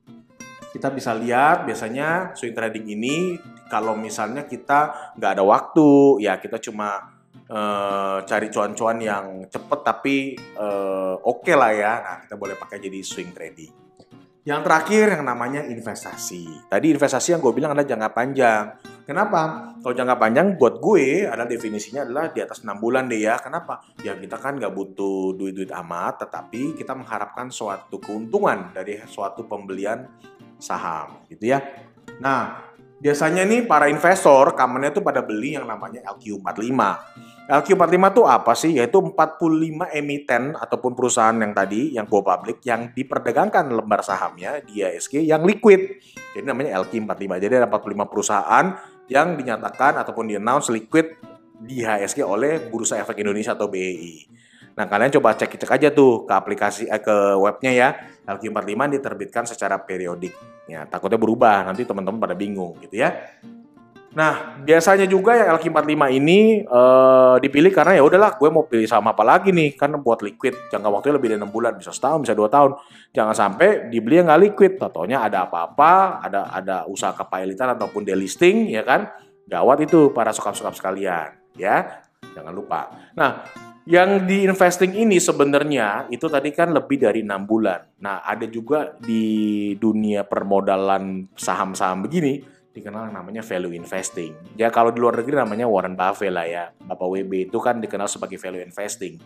Kita 0.71 0.95
bisa 0.95 1.11
lihat 1.19 1.67
biasanya 1.67 2.31
swing 2.39 2.55
trading 2.55 2.87
ini 2.87 3.43
kalau 3.73 3.97
misalnya 3.97 4.45
kita 4.45 5.13
nggak 5.17 5.41
ada 5.41 5.45
waktu, 5.49 6.21
ya 6.21 6.37
kita 6.37 6.61
cuma 6.61 7.17
uh, 7.49 8.21
cari 8.21 8.53
cuan-cuan 8.53 9.01
yang 9.01 9.49
cepet 9.49 9.81
tapi 9.81 10.37
uh, 10.61 11.17
oke 11.25 11.41
okay 11.41 11.57
lah 11.57 11.73
ya. 11.73 11.93
Nah 12.05 12.17
kita 12.29 12.37
boleh 12.37 12.61
pakai 12.61 12.77
jadi 12.77 13.01
swing 13.01 13.33
trading. 13.33 13.73
Yang 14.43 14.61
terakhir 14.67 15.05
yang 15.17 15.25
namanya 15.25 15.63
investasi. 15.65 16.69
Tadi 16.69 16.93
investasi 16.93 17.33
yang 17.33 17.41
gue 17.41 17.55
bilang 17.55 17.73
adalah 17.73 17.87
jangka 17.87 18.11
panjang. 18.11 18.65
Kenapa? 19.07 19.73
Kalau 19.79 19.95
jangka 19.95 20.19
panjang 20.19 20.47
buat 20.59 20.83
gue 20.83 21.31
adalah 21.31 21.47
definisinya 21.47 22.03
adalah 22.03 22.35
di 22.35 22.43
atas 22.43 22.67
6 22.67 22.75
bulan 22.83 23.07
deh 23.07 23.23
ya. 23.23 23.39
Kenapa? 23.39 23.87
Ya 24.03 24.19
kita 24.19 24.43
kan 24.43 24.59
nggak 24.59 24.75
butuh 24.75 25.39
duit-duit 25.39 25.71
amat, 25.71 26.27
tetapi 26.27 26.75
kita 26.75 26.93
mengharapkan 26.99 27.55
suatu 27.55 28.03
keuntungan 28.03 28.75
dari 28.75 28.99
suatu 29.07 29.47
pembelian 29.47 30.11
saham 30.59 31.23
gitu 31.31 31.55
ya. 31.55 31.63
Nah, 32.19 32.72
biasanya 33.03 33.43
nih 33.43 33.67
para 33.67 33.91
investor 33.91 34.55
kamarnya 34.55 34.95
tuh 34.95 35.03
pada 35.03 35.27
beli 35.27 35.59
yang 35.59 35.67
namanya 35.67 36.07
LQ45. 36.15 36.79
LQ45 37.51 38.05
itu 38.15 38.23
apa 38.23 38.53
sih? 38.55 38.71
Yaitu 38.79 39.03
45 39.03 39.91
emiten 39.91 40.55
ataupun 40.55 40.95
perusahaan 40.95 41.35
yang 41.35 41.51
tadi, 41.51 41.99
yang 41.99 42.07
go 42.07 42.23
public, 42.23 42.63
yang 42.63 42.95
diperdagangkan 42.95 43.67
lembar 43.67 44.07
sahamnya 44.07 44.63
di 44.63 44.87
ISG 44.87 45.27
yang 45.27 45.43
liquid. 45.43 45.99
Jadi 46.33 46.47
namanya 46.47 46.79
LQ45. 46.87 47.43
Jadi 47.43 47.55
ada 47.59 47.67
45 47.67 48.07
perusahaan 48.07 48.67
yang 49.11 49.35
dinyatakan 49.35 49.99
ataupun 49.99 50.31
di-announce 50.31 50.71
liquid 50.71 51.19
di 51.59 51.83
HSG 51.83 52.23
oleh 52.23 52.71
Bursa 52.71 53.03
Efek 53.03 53.19
Indonesia 53.19 53.59
atau 53.59 53.67
BEI. 53.67 54.31
Nah, 54.73 54.89
kalian 54.89 55.13
coba 55.13 55.37
cek-cek 55.37 55.69
aja 55.69 55.89
tuh 55.93 56.25
ke 56.25 56.33
aplikasi 56.33 56.89
eh, 56.89 57.03
ke 57.03 57.37
webnya 57.37 57.73
ya. 57.75 57.89
LQ45 58.27 58.81
diterbitkan 58.99 59.45
secara 59.49 59.81
periodik. 59.83 60.35
Ya, 60.71 60.87
takutnya 60.87 61.19
berubah, 61.19 61.67
nanti 61.67 61.83
teman-teman 61.83 62.23
pada 62.23 62.39
bingung 62.39 62.79
gitu 62.79 63.03
ya. 63.03 63.19
Nah, 64.13 64.61
biasanya 64.61 65.09
juga 65.09 65.33
yang 65.33 65.57
LQ45 65.57 66.03
ini 66.21 66.61
uh, 66.69 67.41
dipilih 67.41 67.73
karena 67.73 67.97
ya 67.97 68.05
udahlah, 68.05 68.37
gue 68.37 68.49
mau 68.53 68.69
pilih 68.69 68.85
sama 68.85 69.17
apa 69.17 69.25
lagi 69.25 69.57
nih, 69.57 69.73
kan 69.73 69.89
buat 69.97 70.21
liquid 70.21 70.69
jangka 70.69 70.89
waktunya 70.93 71.17
lebih 71.17 71.29
dari 71.33 71.41
enam 71.41 71.49
bulan, 71.49 71.81
bisa 71.81 71.97
setahun, 71.97 72.21
bisa 72.29 72.37
dua 72.37 72.53
tahun. 72.53 72.77
Jangan 73.17 73.33
sampai 73.33 73.89
dibeli 73.89 74.21
yang 74.21 74.29
nggak 74.29 74.43
liquid, 74.53 74.73
totonya 74.77 75.25
ada 75.25 75.49
apa-apa, 75.49 76.21
ada 76.29 76.53
ada 76.53 76.77
usaha 76.85 77.17
kepailitan 77.17 77.73
ataupun 77.73 78.05
delisting, 78.05 78.69
ya 78.69 78.85
kan? 78.85 79.09
Gawat 79.49 79.81
itu 79.89 80.13
para 80.13 80.29
sokap-sokap 80.29 80.77
sekalian, 80.77 81.33
ya. 81.57 82.05
Jangan 82.37 82.53
lupa. 82.53 82.93
Nah, 83.17 83.49
yang 83.83 84.31
di 84.31 84.47
investing 84.47 84.95
ini 84.95 85.19
sebenarnya 85.19 86.07
itu 86.07 86.31
tadi 86.31 86.55
kan 86.55 86.71
lebih 86.71 87.03
dari 87.03 87.27
enam 87.27 87.43
bulan. 87.43 87.83
Nah, 87.99 88.23
ada 88.23 88.47
juga 88.47 88.95
di 89.03 89.75
dunia 89.75 90.23
permodalan 90.23 91.27
saham-saham 91.35 92.07
begini 92.07 92.43
dikenal 92.73 93.13
namanya 93.13 93.45
value 93.45 93.77
investing. 93.77 94.33
Ya 94.57 94.73
kalau 94.73 94.95
di 94.95 94.99
luar 95.03 95.21
negeri 95.21 95.37
namanya 95.37 95.69
Warren 95.69 95.99
Buffett 95.99 96.33
lah 96.33 96.47
ya. 96.49 96.65
Bapak 96.73 97.05
WB 97.05 97.53
itu 97.53 97.59
kan 97.61 97.83
dikenal 97.83 98.09
sebagai 98.09 98.41
value 98.41 98.65
investing. 98.65 99.21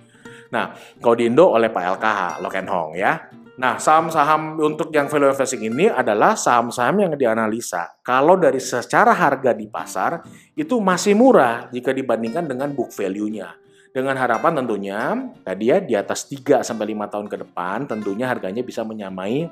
Nah, 0.51 0.75
kalau 0.99 1.15
di 1.15 1.31
Indo 1.31 1.47
oleh 1.53 1.71
Pak 1.71 1.85
LKH, 1.99 2.21
Lock 2.43 2.57
and 2.59 2.71
Hong 2.71 2.93
ya. 2.99 3.29
Nah, 3.57 3.81
saham-saham 3.81 4.61
untuk 4.61 4.93
yang 4.93 5.09
value 5.09 5.33
investing 5.33 5.69
ini 5.69 5.89
adalah 5.89 6.37
saham-saham 6.37 7.09
yang 7.09 7.13
dianalisa. 7.17 8.01
Kalau 8.05 8.37
dari 8.37 8.61
secara 8.61 9.17
harga 9.17 9.57
di 9.57 9.65
pasar 9.69 10.21
itu 10.53 10.77
masih 10.77 11.17
murah 11.17 11.69
jika 11.73 11.93
dibandingkan 11.93 12.45
dengan 12.45 12.73
book 12.77 12.93
value-nya. 12.93 13.66
Dengan 13.97 14.13
harapan 14.21 14.61
tentunya 14.61 15.17
tadi 15.41 15.73
ya 15.73 15.81
di 15.81 15.97
atas 15.97 16.29
3 16.29 16.61
sampai 16.61 16.93
5 16.93 17.09
tahun 17.17 17.27
ke 17.33 17.37
depan 17.49 17.89
tentunya 17.89 18.29
harganya 18.29 18.61
bisa 18.61 18.85
menyamai 18.85 19.49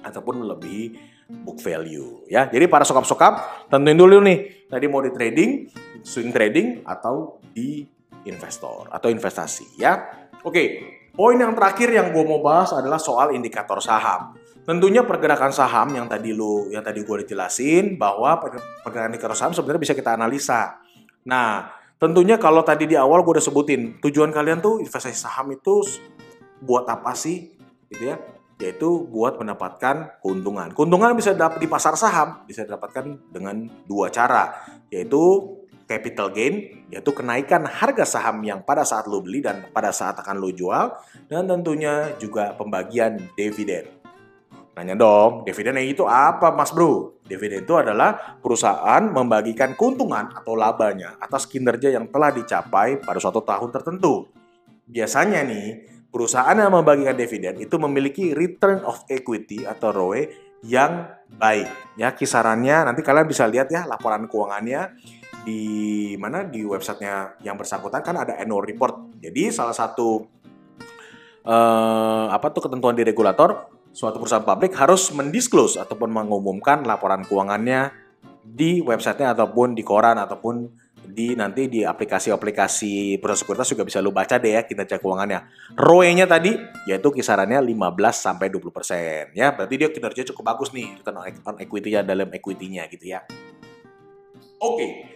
ataupun 0.00 0.40
melebihi 0.40 0.96
book 1.44 1.60
value 1.60 2.24
ya. 2.32 2.48
Jadi 2.48 2.64
para 2.64 2.88
sokap-sokap 2.88 3.68
tentuin 3.68 3.92
dulu 3.92 4.24
nih 4.24 4.64
tadi 4.72 4.88
mau 4.88 5.04
di 5.04 5.12
trading, 5.12 5.68
swing 6.00 6.32
trading 6.32 6.80
atau 6.88 7.36
di 7.52 7.84
investor 8.24 8.88
atau 8.88 9.12
investasi 9.12 9.76
ya. 9.76 10.00
Oke, 10.40 10.80
poin 11.12 11.36
yang 11.36 11.52
terakhir 11.52 11.92
yang 11.92 12.08
gue 12.08 12.24
mau 12.24 12.40
bahas 12.40 12.72
adalah 12.72 12.96
soal 12.96 13.36
indikator 13.36 13.84
saham. 13.84 14.32
Tentunya 14.64 15.04
pergerakan 15.04 15.52
saham 15.52 15.92
yang 15.92 16.08
tadi 16.08 16.32
lu 16.32 16.72
yang 16.72 16.80
tadi 16.80 17.04
gue 17.04 17.28
dijelasin 17.28 18.00
bahwa 18.00 18.40
pergerakan 18.80 19.12
indikator 19.12 19.36
saham 19.36 19.52
sebenarnya 19.52 19.92
bisa 19.92 19.92
kita 19.92 20.16
analisa. 20.16 20.80
Nah, 21.28 21.83
tentunya 22.04 22.36
kalau 22.36 22.60
tadi 22.60 22.84
di 22.84 22.96
awal 22.96 23.24
gue 23.24 23.40
udah 23.40 23.44
sebutin 23.44 23.98
tujuan 24.04 24.30
kalian 24.30 24.60
tuh 24.60 24.80
investasi 24.84 25.16
saham 25.16 25.52
itu 25.56 25.80
buat 26.60 26.84
apa 26.88 27.16
sih 27.16 27.56
gitu 27.88 28.12
ya 28.12 28.16
yaitu 28.62 29.10
buat 29.10 29.34
mendapatkan 29.34 30.22
keuntungan. 30.22 30.70
Keuntungan 30.70 31.18
bisa 31.18 31.34
dapat 31.34 31.58
di 31.58 31.66
pasar 31.66 31.98
saham, 31.98 32.46
bisa 32.46 32.62
didapatkan 32.62 33.34
dengan 33.34 33.66
dua 33.86 34.14
cara, 34.14 34.54
yaitu 34.94 35.18
capital 35.90 36.30
gain, 36.30 36.86
yaitu 36.88 37.10
kenaikan 37.10 37.66
harga 37.66 38.06
saham 38.06 38.40
yang 38.46 38.62
pada 38.62 38.86
saat 38.86 39.10
lo 39.10 39.20
beli 39.20 39.42
dan 39.42 39.68
pada 39.74 39.90
saat 39.90 40.16
akan 40.16 40.38
lo 40.38 40.54
jual, 40.54 40.94
dan 41.26 41.50
tentunya 41.50 42.14
juga 42.16 42.54
pembagian 42.54 43.18
dividen. 43.34 44.03
Nanya 44.74 44.98
dong, 44.98 45.46
dividen 45.46 45.78
itu 45.78 46.02
apa 46.02 46.50
mas 46.50 46.74
bro? 46.74 47.22
Dividen 47.22 47.62
itu 47.62 47.78
adalah 47.78 48.38
perusahaan 48.42 49.06
membagikan 49.06 49.78
keuntungan 49.78 50.34
atau 50.34 50.58
labanya 50.58 51.14
atas 51.22 51.46
kinerja 51.46 51.94
yang 51.94 52.10
telah 52.10 52.34
dicapai 52.34 52.98
pada 52.98 53.22
suatu 53.22 53.38
tahun 53.46 53.70
tertentu. 53.70 54.26
Biasanya 54.90 55.46
nih, 55.46 55.66
perusahaan 56.10 56.58
yang 56.58 56.74
membagikan 56.74 57.14
dividen 57.14 57.62
itu 57.62 57.78
memiliki 57.78 58.34
return 58.34 58.82
of 58.82 59.06
equity 59.06 59.62
atau 59.62 59.94
ROE 59.94 60.26
yang 60.66 61.06
baik. 61.38 61.94
Ya, 61.94 62.10
kisarannya 62.10 62.90
nanti 62.90 63.06
kalian 63.06 63.30
bisa 63.30 63.46
lihat 63.46 63.70
ya 63.70 63.86
laporan 63.86 64.26
keuangannya 64.26 64.90
di 65.44 65.62
mana 66.16 66.42
di 66.42 66.64
websitenya 66.64 67.38
yang 67.46 67.54
bersangkutan 67.54 68.02
kan 68.02 68.16
ada 68.18 68.34
annual 68.42 68.66
report. 68.66 69.22
Jadi 69.22 69.54
salah 69.54 69.76
satu 69.76 70.24
eh, 71.46 72.26
apa 72.32 72.46
tuh 72.50 72.66
ketentuan 72.66 72.96
di 72.96 73.04
regulator 73.06 73.73
suatu 73.94 74.18
perusahaan 74.18 74.42
publik 74.42 74.74
harus 74.74 75.14
mendisclose 75.14 75.78
ataupun 75.78 76.10
mengumumkan 76.10 76.82
laporan 76.82 77.22
keuangannya 77.22 77.94
di 78.42 78.82
websitenya 78.82 79.38
ataupun 79.38 79.78
di 79.78 79.86
koran 79.86 80.18
ataupun 80.18 80.82
di 81.04 81.38
nanti 81.38 81.70
di 81.70 81.86
aplikasi-aplikasi 81.86 83.22
perusahaan 83.22 83.38
sekuritas 83.38 83.70
juga 83.70 83.84
bisa 83.86 84.02
lu 84.02 84.10
baca 84.10 84.34
deh 84.40 84.58
ya 84.58 84.66
kinerja 84.66 84.98
keuangannya. 84.98 85.46
ROE-nya 85.78 86.26
tadi 86.26 86.58
yaitu 86.90 87.14
kisarannya 87.14 87.62
15 87.62 87.70
sampai 88.10 88.50
20%. 88.50 89.36
Ya, 89.38 89.54
berarti 89.54 89.74
dia 89.78 89.88
kinerja 89.94 90.26
cukup 90.34 90.42
bagus 90.50 90.74
nih 90.74 90.98
return 90.98 91.22
on 91.46 91.56
equity-nya 91.62 92.02
dalam 92.02 92.26
equity-nya 92.34 92.90
gitu 92.90 93.14
ya. 93.14 93.22
Oke. 94.58 95.06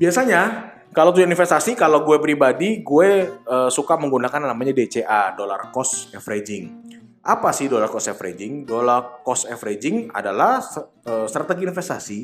Biasanya 0.00 0.72
kalau 0.90 1.14
tujuan 1.14 1.30
investasi, 1.30 1.78
kalau 1.78 2.02
gue 2.02 2.18
pribadi, 2.18 2.82
gue 2.82 3.08
uh, 3.46 3.70
suka 3.70 3.94
menggunakan 3.94 4.42
namanya 4.42 4.74
DCA, 4.74 5.38
dollar 5.38 5.70
cost 5.70 6.10
averaging. 6.10 6.98
Apa 7.20 7.52
sih 7.52 7.68
dollar 7.68 7.92
cost 7.92 8.08
averaging? 8.08 8.64
Dollar 8.64 9.20
cost 9.20 9.44
averaging 9.44 10.08
adalah 10.08 10.64
uh, 11.04 11.28
strategi 11.28 11.68
investasi 11.68 12.20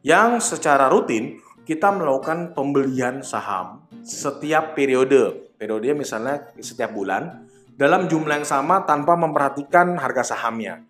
yang 0.00 0.40
secara 0.40 0.88
rutin 0.88 1.36
kita 1.68 1.92
melakukan 1.92 2.56
pembelian 2.56 3.20
saham 3.20 3.84
setiap 4.00 4.72
periode. 4.72 5.52
Periode 5.60 5.94
misalnya 5.94 6.48
setiap 6.58 6.90
bulan 6.96 7.44
dalam 7.76 8.08
jumlah 8.08 8.42
yang 8.42 8.48
sama 8.48 8.82
tanpa 8.88 9.14
memperhatikan 9.14 9.94
harga 10.00 10.34
sahamnya. 10.34 10.82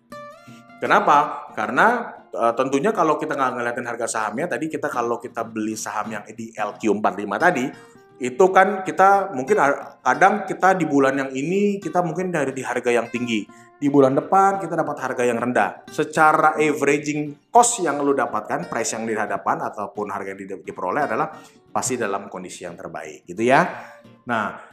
Kenapa? 0.81 1.51
Karena 1.53 2.09
e, 2.33 2.45
tentunya 2.57 2.89
kalau 2.89 3.21
kita 3.21 3.37
nggak 3.37 3.51
ngeliatin 3.53 3.87
harga 3.87 4.07
sahamnya 4.09 4.49
tadi 4.49 4.65
kita 4.67 4.89
kalau 4.89 5.21
kita 5.21 5.45
beli 5.45 5.77
saham 5.77 6.09
yang 6.09 6.23
di 6.25 6.49
LQ45 6.51 7.31
tadi 7.37 7.65
itu 8.23 8.45
kan 8.55 8.87
kita 8.87 9.35
mungkin 9.35 9.59
kadang 9.99 10.47
kita 10.47 10.79
di 10.79 10.87
bulan 10.87 11.19
yang 11.19 11.31
ini 11.35 11.83
kita 11.83 11.99
mungkin 11.99 12.31
dari 12.31 12.55
di 12.55 12.63
harga 12.63 12.87
yang 12.87 13.11
tinggi 13.11 13.43
di 13.83 13.91
bulan 13.91 14.15
depan 14.15 14.63
kita 14.63 14.79
dapat 14.79 14.95
harga 15.03 15.27
yang 15.27 15.35
rendah. 15.35 15.83
Secara 15.91 16.55
averaging 16.55 17.51
cost 17.51 17.83
yang 17.83 17.99
lu 17.99 18.15
dapatkan, 18.15 18.71
price 18.71 18.95
yang 18.95 19.03
dihadapan 19.03 19.59
ataupun 19.59 20.07
harga 20.07 20.31
yang 20.31 20.63
diperoleh 20.63 21.03
adalah 21.03 21.35
pasti 21.67 21.99
dalam 21.99 22.31
kondisi 22.31 22.63
yang 22.63 22.79
terbaik, 22.79 23.27
gitu 23.27 23.43
ya. 23.43 23.91
Nah, 24.23 24.71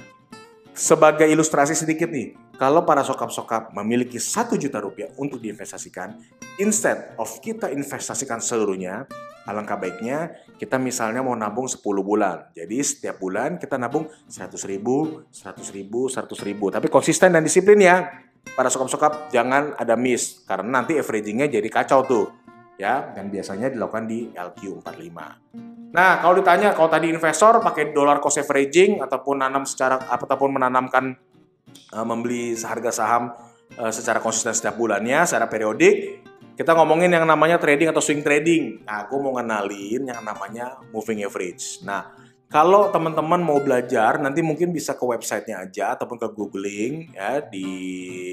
sebagai 0.71 1.27
ilustrasi 1.27 1.75
sedikit 1.75 2.07
nih, 2.07 2.39
kalau 2.55 2.87
para 2.87 3.03
sokap-sokap 3.03 3.75
memiliki 3.75 4.23
satu 4.23 4.55
juta 4.55 4.79
rupiah 4.79 5.11
untuk 5.19 5.43
diinvestasikan, 5.43 6.15
instead 6.63 7.19
of 7.19 7.27
kita 7.43 7.67
investasikan 7.75 8.39
seluruhnya, 8.39 9.11
alangkah 9.49 9.81
baiknya 9.81 10.37
kita 10.61 10.77
misalnya 10.77 11.25
mau 11.25 11.33
nabung 11.33 11.65
10 11.65 11.81
bulan. 12.05 12.53
Jadi 12.53 12.77
setiap 12.85 13.17
bulan 13.17 13.57
kita 13.57 13.81
nabung 13.81 14.09
100 14.29 14.53
ribu, 14.69 15.25
100 15.33 15.77
ribu, 15.77 16.11
100 16.13 16.29
ribu. 16.45 16.69
Tapi 16.69 16.87
konsisten 16.93 17.33
dan 17.33 17.41
disiplin 17.41 17.81
ya 17.81 18.09
para 18.57 18.69
sokap-sokap 18.69 19.33
jangan 19.33 19.77
ada 19.77 19.97
miss 19.97 20.45
karena 20.45 20.81
nanti 20.81 20.97
averagingnya 20.97 21.49
jadi 21.49 21.69
kacau 21.69 22.01
tuh 22.05 22.27
ya 22.81 23.13
dan 23.13 23.29
biasanya 23.29 23.69
dilakukan 23.69 24.09
di 24.09 24.33
LQ45. 24.33 25.19
Nah 25.93 26.11
kalau 26.23 26.35
ditanya 26.41 26.73
kalau 26.73 26.89
tadi 26.89 27.13
investor 27.13 27.61
pakai 27.61 27.93
dollar 27.93 28.23
cost 28.23 28.41
averaging 28.41 29.05
ataupun 29.05 29.45
nanam 29.45 29.69
secara 29.69 30.01
ataupun 30.09 30.57
menanamkan 30.57 31.13
uh, 31.93 32.07
membeli 32.07 32.57
harga 32.57 32.91
saham 32.95 33.35
uh, 33.77 33.93
secara 33.93 34.23
konsisten 34.23 34.57
setiap 34.57 34.81
bulannya 34.81 35.27
secara 35.29 35.51
periodik 35.51 36.25
kita 36.59 36.73
ngomongin 36.77 37.13
yang 37.13 37.27
namanya 37.27 37.59
trading 37.59 37.91
atau 37.91 38.03
swing 38.03 38.23
trading. 38.25 38.85
Nah, 38.87 39.07
aku 39.07 39.19
mau 39.19 39.37
ngenalin 39.37 40.11
yang 40.11 40.21
namanya 40.23 40.79
moving 40.95 41.23
average. 41.25 41.83
Nah, 41.87 42.11
kalau 42.51 42.91
teman-teman 42.91 43.39
mau 43.39 43.63
belajar, 43.63 44.19
nanti 44.19 44.43
mungkin 44.43 44.75
bisa 44.75 44.99
ke 44.99 45.07
websitenya 45.07 45.71
aja 45.71 45.95
ataupun 45.95 46.19
ke 46.19 46.29
googling 46.35 47.15
ya 47.15 47.39
di 47.47 47.69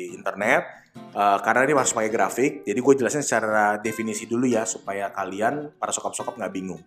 internet. 0.09 0.89
Uh, 1.13 1.37
karena 1.45 1.69
ini 1.69 1.77
harus 1.77 1.93
pakai 1.93 2.09
grafik, 2.09 2.65
jadi 2.65 2.79
gue 2.81 2.93
jelasin 2.97 3.21
secara 3.21 3.77
definisi 3.77 4.25
dulu 4.25 4.49
ya 4.49 4.65
supaya 4.65 5.13
kalian 5.13 5.77
para 5.77 5.93
sokap-sokap 5.93 6.33
nggak 6.33 6.49
bingung. 6.49 6.81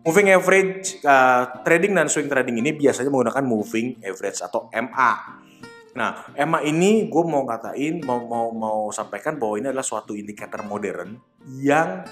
Moving 0.00 0.32
average 0.32 1.04
uh, 1.04 1.60
trading 1.60 1.92
dan 1.92 2.08
swing 2.08 2.32
trading 2.32 2.56
ini 2.56 2.72
biasanya 2.72 3.12
menggunakan 3.12 3.44
moving 3.44 4.00
average 4.00 4.40
atau 4.40 4.72
MA. 4.72 5.12
Nah, 5.96 6.30
MA 6.38 6.70
ini 6.70 7.10
gue 7.10 7.22
mau 7.26 7.42
ngatain, 7.42 8.02
mau 8.06 8.22
mau 8.22 8.54
mau 8.54 8.80
sampaikan 8.94 9.34
bahwa 9.34 9.58
ini 9.58 9.66
adalah 9.74 9.86
suatu 9.86 10.14
indikator 10.14 10.62
modern 10.62 11.18
yang 11.58 12.06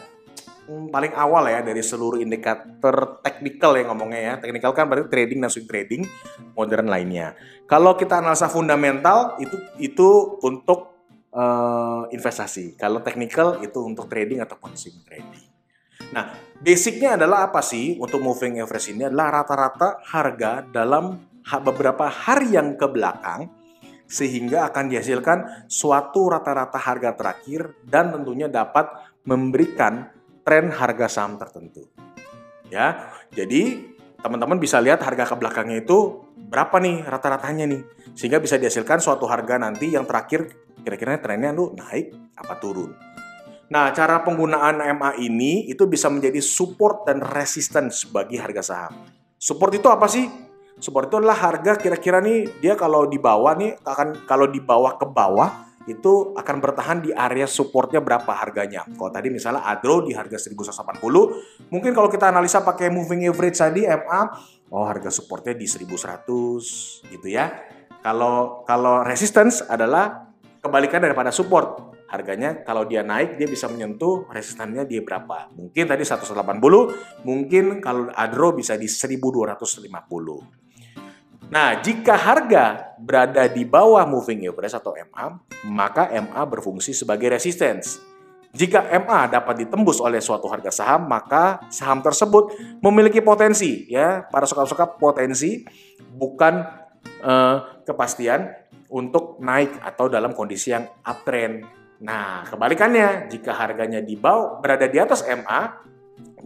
hmm, 0.66 0.90
paling 0.90 1.14
awal 1.14 1.46
ya 1.46 1.62
dari 1.62 1.78
seluruh 1.78 2.18
indikator 2.18 3.22
teknikal 3.22 3.78
ya 3.78 3.86
ngomongnya 3.86 4.20
ya. 4.20 4.34
Teknikal 4.42 4.74
kan 4.74 4.90
berarti 4.90 5.06
trading 5.06 5.38
dan 5.46 5.50
swing 5.50 5.68
trading 5.70 6.02
modern 6.58 6.90
lainnya. 6.90 7.38
Kalau 7.70 7.94
kita 7.94 8.18
analisa 8.18 8.50
fundamental 8.50 9.38
itu 9.38 9.54
itu 9.78 10.08
untuk 10.42 11.06
uh, 11.30 12.10
investasi. 12.10 12.74
Kalau 12.74 12.98
teknikal 12.98 13.62
itu 13.62 13.78
untuk 13.78 14.10
trading 14.10 14.42
ataupun 14.42 14.74
swing 14.74 15.06
trading. 15.06 15.46
Nah, 16.10 16.34
basicnya 16.58 17.14
adalah 17.14 17.50
apa 17.50 17.62
sih 17.62 17.94
untuk 18.00 18.22
moving 18.22 18.58
average 18.58 18.90
ini 18.90 19.06
adalah 19.06 19.42
rata-rata 19.42 20.02
harga 20.08 20.64
dalam 20.66 21.20
beberapa 21.62 22.10
hari 22.10 22.54
yang 22.56 22.76
ke 22.76 22.86
belakang 22.88 23.57
sehingga 24.08 24.66
akan 24.72 24.88
dihasilkan 24.88 25.68
suatu 25.68 26.32
rata-rata 26.32 26.80
harga 26.80 27.12
terakhir 27.14 27.76
dan 27.84 28.10
tentunya 28.16 28.48
dapat 28.48 28.88
memberikan 29.28 30.08
tren 30.42 30.72
harga 30.72 31.06
saham 31.12 31.36
tertentu. 31.36 31.84
Ya, 32.72 33.12
jadi 33.36 33.84
teman-teman 34.24 34.56
bisa 34.56 34.80
lihat 34.80 35.04
harga 35.04 35.28
ke 35.28 35.34
belakangnya 35.36 35.84
itu 35.84 36.24
berapa 36.48 36.80
nih 36.80 37.04
rata-ratanya 37.04 37.68
nih, 37.68 37.82
sehingga 38.16 38.40
bisa 38.40 38.56
dihasilkan 38.56 38.98
suatu 38.98 39.28
harga 39.28 39.60
nanti 39.60 39.92
yang 39.92 40.08
terakhir 40.08 40.48
kira-kira 40.80 41.20
trennya 41.20 41.52
lu 41.52 41.76
naik 41.76 42.16
apa 42.32 42.56
turun. 42.56 42.96
Nah, 43.68 43.92
cara 43.92 44.24
penggunaan 44.24 44.80
MA 44.96 45.20
ini 45.20 45.68
itu 45.68 45.84
bisa 45.84 46.08
menjadi 46.08 46.40
support 46.40 47.04
dan 47.04 47.20
resistance 47.20 48.08
bagi 48.08 48.40
harga 48.40 48.64
saham. 48.64 48.96
Support 49.36 49.76
itu 49.76 49.92
apa 49.92 50.08
sih? 50.08 50.47
Support 50.78 51.10
itu 51.10 51.16
adalah 51.18 51.38
harga 51.38 51.74
kira-kira 51.74 52.22
nih 52.22 52.62
dia 52.62 52.78
kalau 52.78 53.10
di 53.10 53.18
bawah 53.18 53.54
nih 53.58 53.74
akan 53.82 54.26
kalau 54.30 54.46
di 54.46 54.62
bawah 54.62 54.94
ke 54.94 55.06
bawah 55.10 55.68
itu 55.88 56.36
akan 56.36 56.56
bertahan 56.60 57.00
di 57.00 57.10
area 57.16 57.48
supportnya 57.48 58.04
berapa 58.04 58.28
harganya. 58.28 58.84
Kalau 58.84 59.08
tadi 59.08 59.32
misalnya 59.32 59.64
Adro 59.64 60.04
di 60.04 60.12
harga 60.12 60.36
1180, 60.36 61.00
mungkin 61.72 61.90
kalau 61.96 62.12
kita 62.12 62.28
analisa 62.28 62.60
pakai 62.60 62.92
moving 62.92 63.24
average 63.24 63.56
tadi 63.56 63.88
MA, 63.88 64.20
oh 64.68 64.84
harga 64.84 65.08
supportnya 65.08 65.56
di 65.56 65.64
1100 65.64 67.08
gitu 67.08 67.26
ya. 67.26 67.48
Kalau 68.04 68.62
kalau 68.68 69.00
resistance 69.00 69.64
adalah 69.64 70.28
kebalikan 70.60 71.00
daripada 71.00 71.32
support 71.32 71.96
harganya 72.08 72.64
kalau 72.64 72.88
dia 72.88 73.04
naik 73.04 73.36
dia 73.36 73.48
bisa 73.48 73.68
menyentuh 73.68 74.28
resistannya 74.32 74.84
dia 74.84 75.04
berapa. 75.04 75.52
Mungkin 75.56 75.84
tadi 75.88 76.04
180, 76.04 77.24
mungkin 77.24 77.80
kalau 77.80 78.12
Adro 78.12 78.52
bisa 78.56 78.76
di 78.76 78.88
1250. 78.88 80.57
Nah, 81.48 81.80
jika 81.80 82.12
harga 82.12 82.96
berada 83.00 83.48
di 83.48 83.64
bawah 83.64 84.04
moving 84.04 84.44
average 84.48 84.76
atau 84.76 84.92
MA, 84.92 85.26
maka 85.68 86.12
MA 86.12 86.42
berfungsi 86.44 86.92
sebagai 86.92 87.32
resistance. 87.32 88.00
Jika 88.52 88.84
MA 89.00 89.28
dapat 89.28 89.64
ditembus 89.64 90.00
oleh 90.00 90.20
suatu 90.20 90.48
harga 90.48 90.72
saham, 90.72 91.08
maka 91.08 91.60
saham 91.68 92.00
tersebut 92.00 92.52
memiliki 92.80 93.20
potensi 93.20 93.88
ya, 93.88 94.24
para 94.28 94.48
sokap-sokap 94.48 94.96
potensi 95.00 95.64
bukan 96.16 96.64
uh, 97.24 97.84
kepastian 97.84 98.48
untuk 98.88 99.36
naik 99.40 99.80
atau 99.84 100.08
dalam 100.08 100.32
kondisi 100.32 100.72
yang 100.72 100.88
uptrend 101.04 101.78
Nah, 101.98 102.46
kebalikannya, 102.46 103.26
jika 103.26 103.50
harganya 103.58 103.98
di 103.98 104.14
bawah 104.14 104.62
berada 104.62 104.86
di 104.86 105.02
atas 105.02 105.26
MA, 105.26 105.82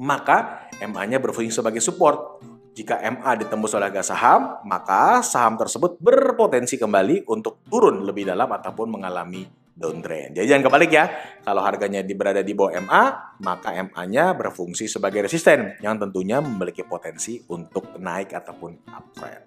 maka 0.01 0.69
MA-nya 0.81 1.21
berfungsi 1.21 1.53
sebagai 1.53 1.85
support. 1.85 2.41
Jika 2.73 3.05
MA 3.05 3.37
ditembus 3.37 3.77
oleh 3.77 3.93
harga 3.93 4.17
saham, 4.17 4.57
maka 4.65 5.21
saham 5.21 5.61
tersebut 5.61 6.01
berpotensi 6.01 6.81
kembali 6.81 7.29
untuk 7.29 7.61
turun 7.69 8.01
lebih 8.09 8.25
dalam 8.25 8.49
ataupun 8.49 8.89
mengalami 8.89 9.45
downtrend. 9.73 10.37
Jadi 10.37 10.47
jangan 10.49 10.65
kebalik 10.69 10.91
ya. 10.93 11.05
Kalau 11.45 11.61
harganya 11.65 12.01
berada 12.05 12.41
di 12.45 12.53
bawah 12.57 12.73
MA, 12.81 13.05
maka 13.45 13.77
MA-nya 13.77 14.33
berfungsi 14.37 14.89
sebagai 14.89 15.25
resisten 15.25 15.77
yang 15.81 15.97
tentunya 15.97 16.41
memiliki 16.41 16.85
potensi 16.85 17.41
untuk 17.51 17.97
naik 18.01 18.33
ataupun 18.37 18.89
uptrend. 18.89 19.45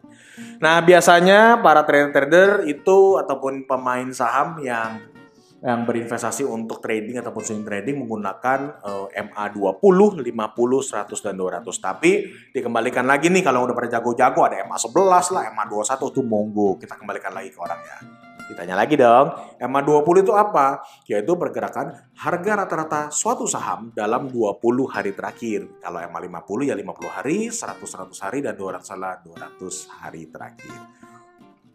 Nah, 0.60 0.84
biasanya 0.84 1.62
para 1.62 1.88
trader-trader 1.88 2.68
itu 2.68 3.22
ataupun 3.22 3.66
pemain 3.66 4.10
saham 4.12 4.60
yang 4.60 5.15
yang 5.66 5.82
berinvestasi 5.82 6.46
untuk 6.46 6.78
trading 6.78 7.18
ataupun 7.26 7.42
swing 7.42 7.66
trading 7.66 8.06
menggunakan 8.06 8.86
uh, 8.86 9.10
MA20, 9.10 10.22
50, 10.22 10.30
100 10.30 11.26
dan 11.26 11.34
200. 11.34 11.66
Tapi 11.82 12.12
dikembalikan 12.54 13.02
lagi 13.02 13.34
nih 13.34 13.42
kalau 13.42 13.66
udah 13.66 13.74
pada 13.74 13.98
jago-jago 13.98 14.46
ada 14.46 14.62
MA11 14.62 15.26
lah, 15.34 15.44
MA21 15.58 16.02
tuh 16.14 16.22
monggo 16.22 16.78
kita 16.78 16.94
kembalikan 16.94 17.34
lagi 17.34 17.50
ke 17.50 17.58
orang 17.58 17.82
ya. 17.82 17.98
Ditanya 18.46 18.78
lagi 18.78 18.94
dong, 18.94 19.58
MA20 19.58 20.16
itu 20.22 20.34
apa? 20.38 20.86
Yaitu 21.10 21.34
pergerakan 21.34 21.98
harga 22.14 22.52
rata-rata 22.62 23.02
suatu 23.10 23.50
saham 23.50 23.90
dalam 23.98 24.30
20 24.30 24.62
hari 24.86 25.18
terakhir. 25.18 25.66
Kalau 25.82 25.98
MA50 25.98 26.70
ya 26.70 26.78
50 26.78 27.10
hari, 27.10 27.50
100 27.50 27.82
100 27.82 28.14
hari 28.22 28.46
dan 28.46 28.54
200 28.54 29.26
200 29.26 29.98
hari 29.98 30.30
terakhir. 30.30 30.78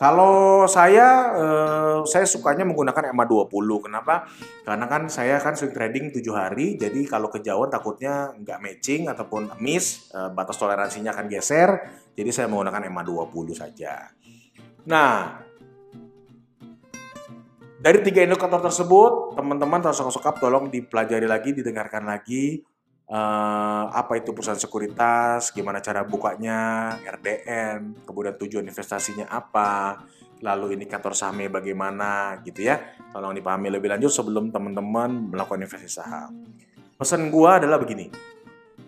Kalau 0.00 0.64
saya, 0.64 1.28
eh, 1.36 1.98
saya 2.08 2.24
sukanya 2.24 2.64
menggunakan 2.64 3.12
EMA 3.12 3.28
20. 3.28 3.84
Kenapa? 3.84 4.24
Karena 4.64 4.88
kan 4.88 5.12
saya 5.12 5.36
kan 5.36 5.52
swing 5.52 5.76
trading 5.76 6.08
7 6.08 6.32
hari, 6.32 6.80
jadi 6.80 7.04
kalau 7.04 7.28
kejauhan 7.28 7.68
takutnya 7.68 8.32
nggak 8.32 8.64
matching 8.64 9.12
ataupun 9.12 9.60
miss, 9.60 10.08
eh, 10.16 10.32
batas 10.32 10.56
toleransinya 10.56 11.12
akan 11.12 11.28
geser, 11.28 11.84
jadi 12.16 12.32
saya 12.32 12.48
menggunakan 12.48 12.88
EMA 12.88 13.04
20 13.04 13.52
saja. 13.52 14.08
Nah, 14.88 15.44
dari 17.76 18.00
tiga 18.00 18.24
indikator 18.24 18.64
tersebut, 18.64 19.36
teman-teman 19.36 19.84
sokap-sokap 19.84 20.40
tolong 20.40 20.72
dipelajari 20.72 21.28
lagi, 21.28 21.52
didengarkan 21.52 22.08
lagi, 22.08 22.64
uh, 23.10 23.84
apa 23.90 24.22
itu 24.22 24.30
perusahaan 24.30 24.58
sekuritas, 24.58 25.50
gimana 25.50 25.82
cara 25.82 26.06
bukanya, 26.06 26.94
RDN, 27.02 28.06
kemudian 28.06 28.38
tujuan 28.38 28.64
investasinya 28.64 29.26
apa, 29.26 30.00
lalu 30.40 30.78
indikator 30.78 31.12
sahamnya 31.12 31.50
bagaimana 31.50 32.38
gitu 32.46 32.64
ya. 32.64 32.80
Tolong 33.10 33.34
dipahami 33.34 33.68
lebih 33.68 33.90
lanjut 33.90 34.14
sebelum 34.14 34.54
teman-teman 34.54 35.34
melakukan 35.34 35.66
investasi 35.66 35.90
saham. 35.90 36.46
Pesan 36.94 37.28
gua 37.28 37.58
adalah 37.58 37.76
begini. 37.82 38.08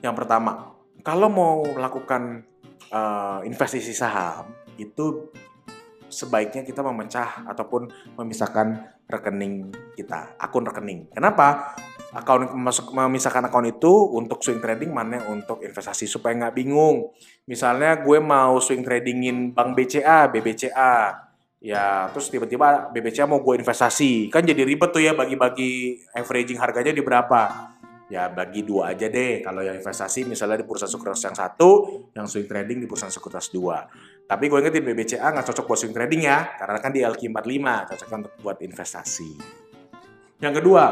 Yang 0.01 0.15
pertama, 0.15 0.73
kalau 1.03 1.29
mau 1.29 1.67
melakukan 1.67 2.47
uh, 2.95 3.43
investasi 3.43 3.93
saham 3.93 4.55
itu 4.79 5.31
sebaiknya 6.13 6.61
kita 6.63 6.85
memecah 6.85 7.49
ataupun 7.49 7.89
memisahkan 8.21 8.93
rekening 9.09 9.73
kita, 9.97 10.37
akun 10.37 10.69
rekening. 10.69 11.09
Kenapa? 11.13 11.77
Akun 12.13 12.45
masuk 12.61 12.93
memisahkan 12.93 13.49
akun 13.49 13.65
itu 13.73 13.89
untuk 14.13 14.45
swing 14.45 14.61
trading 14.61 14.93
mana 14.93 15.25
untuk 15.33 15.65
investasi 15.65 16.05
supaya 16.05 16.37
nggak 16.37 16.53
bingung. 16.61 17.09
Misalnya 17.49 17.97
gue 18.05 18.21
mau 18.21 18.61
swing 18.61 18.85
tradingin 18.85 19.57
bank 19.57 19.73
BCA, 19.73 20.29
BBCA, 20.29 21.17
ya 21.57 22.13
terus 22.13 22.29
tiba-tiba 22.29 22.93
BBCA 22.93 23.25
mau 23.25 23.41
gue 23.41 23.57
investasi, 23.65 24.29
kan 24.29 24.45
jadi 24.45 24.61
ribet 24.61 24.93
tuh 24.93 25.01
ya 25.01 25.17
bagi-bagi 25.17 26.05
averaging 26.13 26.61
harganya 26.61 26.93
di 26.93 27.01
berapa. 27.01 27.73
Ya 28.13 28.29
bagi 28.29 28.61
dua 28.61 28.93
aja 28.93 29.09
deh. 29.09 29.41
Kalau 29.41 29.65
yang 29.65 29.81
investasi 29.81 30.29
misalnya 30.29 30.61
di 30.61 30.69
perusahaan 30.69 30.93
sekuritas 30.93 31.25
yang 31.25 31.33
satu 31.33 31.71
yang 32.13 32.29
swing 32.29 32.45
trading 32.45 32.85
di 32.85 32.85
perusahaan 32.85 33.09
sekuritas 33.09 33.49
dua. 33.49 33.89
Tapi 34.29 34.53
gue 34.53 34.59
ingetin 34.61 34.85
BBCA 34.85 35.33
nggak 35.33 35.49
cocok 35.49 35.65
buat 35.65 35.81
swing 35.81 35.97
trading 35.97 36.29
ya 36.29 36.61
karena 36.61 36.77
kan 36.77 36.93
di 36.93 37.01
LQ45 37.01 37.65
cocok 37.89 38.09
untuk 38.13 38.35
buat 38.45 38.61
investasi. 38.61 39.33
Yang 40.45 40.61
kedua 40.61 40.85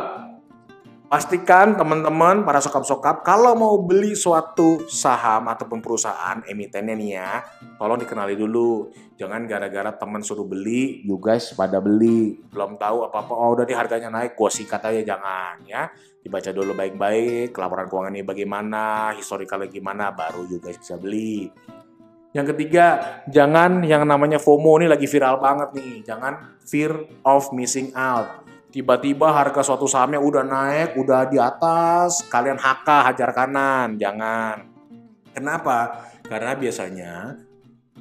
Pastikan 1.10 1.74
teman-teman 1.74 2.46
para 2.46 2.62
sokap-sokap 2.62 3.26
kalau 3.26 3.58
mau 3.58 3.74
beli 3.82 4.14
suatu 4.14 4.86
saham 4.86 5.50
ataupun 5.50 5.82
perusahaan 5.82 6.38
emitennya 6.46 6.94
nih 6.94 7.10
ya, 7.18 7.42
tolong 7.82 7.98
dikenali 7.98 8.38
dulu. 8.38 8.94
Jangan 9.18 9.42
gara-gara 9.50 9.90
teman 9.90 10.22
suruh 10.22 10.46
beli, 10.46 11.02
you 11.02 11.18
guys 11.18 11.50
pada 11.58 11.82
beli. 11.82 12.38
Belum 12.54 12.78
tahu 12.78 13.10
apa-apa, 13.10 13.34
oh 13.34 13.58
udah 13.58 13.66
nih 13.66 13.74
harganya 13.74 14.06
naik, 14.06 14.38
gua 14.38 14.54
sikat 14.54 14.86
aja 14.86 15.02
jangan 15.02 15.58
ya. 15.66 15.90
Dibaca 16.22 16.54
dulu 16.54 16.78
baik-baik, 16.78 17.58
laporan 17.58 17.90
keuangan 17.90 18.14
ini 18.14 18.22
bagaimana, 18.22 19.10
historikalnya 19.18 19.66
gimana, 19.66 20.14
baru 20.14 20.46
you 20.46 20.62
guys 20.62 20.78
bisa 20.78 20.94
beli. 20.94 21.50
Yang 22.30 22.54
ketiga, 22.54 23.18
jangan 23.26 23.82
yang 23.82 24.06
namanya 24.06 24.38
FOMO 24.38 24.78
ini 24.78 24.86
lagi 24.86 25.10
viral 25.10 25.42
banget 25.42 25.74
nih. 25.74 26.06
Jangan 26.06 26.62
fear 26.62 26.94
of 27.26 27.50
missing 27.50 27.90
out 27.98 28.46
tiba-tiba 28.70 29.34
harga 29.34 29.66
suatu 29.66 29.90
sahamnya 29.90 30.22
udah 30.22 30.46
naik, 30.46 30.94
udah 30.94 31.26
di 31.26 31.36
atas, 31.36 32.24
kalian 32.30 32.56
HK 32.56 32.88
hajar 33.12 33.30
kanan, 33.34 33.98
jangan. 33.98 34.70
Kenapa? 35.34 36.08
Karena 36.26 36.54
biasanya 36.54 37.34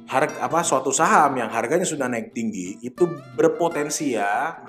harga 0.06 0.42
apa 0.42 0.62
suatu 0.66 0.90
saham 0.94 1.38
yang 1.38 1.50
harganya 1.50 1.86
sudah 1.86 2.10
naik 2.10 2.34
tinggi 2.34 2.78
itu 2.82 3.06
berpotensi 3.34 4.14
ya 4.18 4.62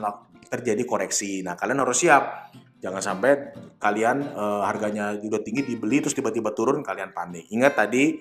terjadi 0.52 0.84
koreksi. 0.84 1.42
Nah, 1.46 1.56
kalian 1.56 1.82
harus 1.82 2.04
siap. 2.04 2.52
Jangan 2.82 3.00
sampai 3.00 3.54
kalian 3.78 4.26
e, 4.34 4.46
harganya 4.66 5.14
udah 5.14 5.42
tinggi 5.46 5.62
dibeli 5.64 6.02
terus 6.02 6.18
tiba-tiba 6.18 6.52
turun 6.52 6.82
kalian 6.82 7.14
panik. 7.14 7.46
Ingat 7.54 7.74
tadi 7.78 8.18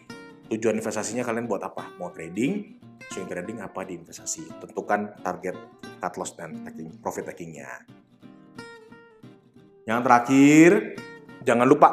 tujuan 0.51 0.77
investasinya 0.83 1.23
kalian 1.23 1.47
buat 1.47 1.63
apa? 1.63 1.95
Mau 1.97 2.11
trading, 2.11 2.83
swing 3.07 3.31
trading 3.31 3.63
apa 3.63 3.87
di 3.87 3.95
investasi. 3.97 4.51
Tentukan 4.59 5.15
target 5.23 5.55
cut 6.03 6.15
loss 6.19 6.35
dan 6.35 6.67
taking, 6.67 6.99
profit 6.99 7.31
takingnya. 7.31 7.87
Yang 9.87 10.01
terakhir, 10.03 10.71
jangan 11.47 11.67
lupa 11.71 11.89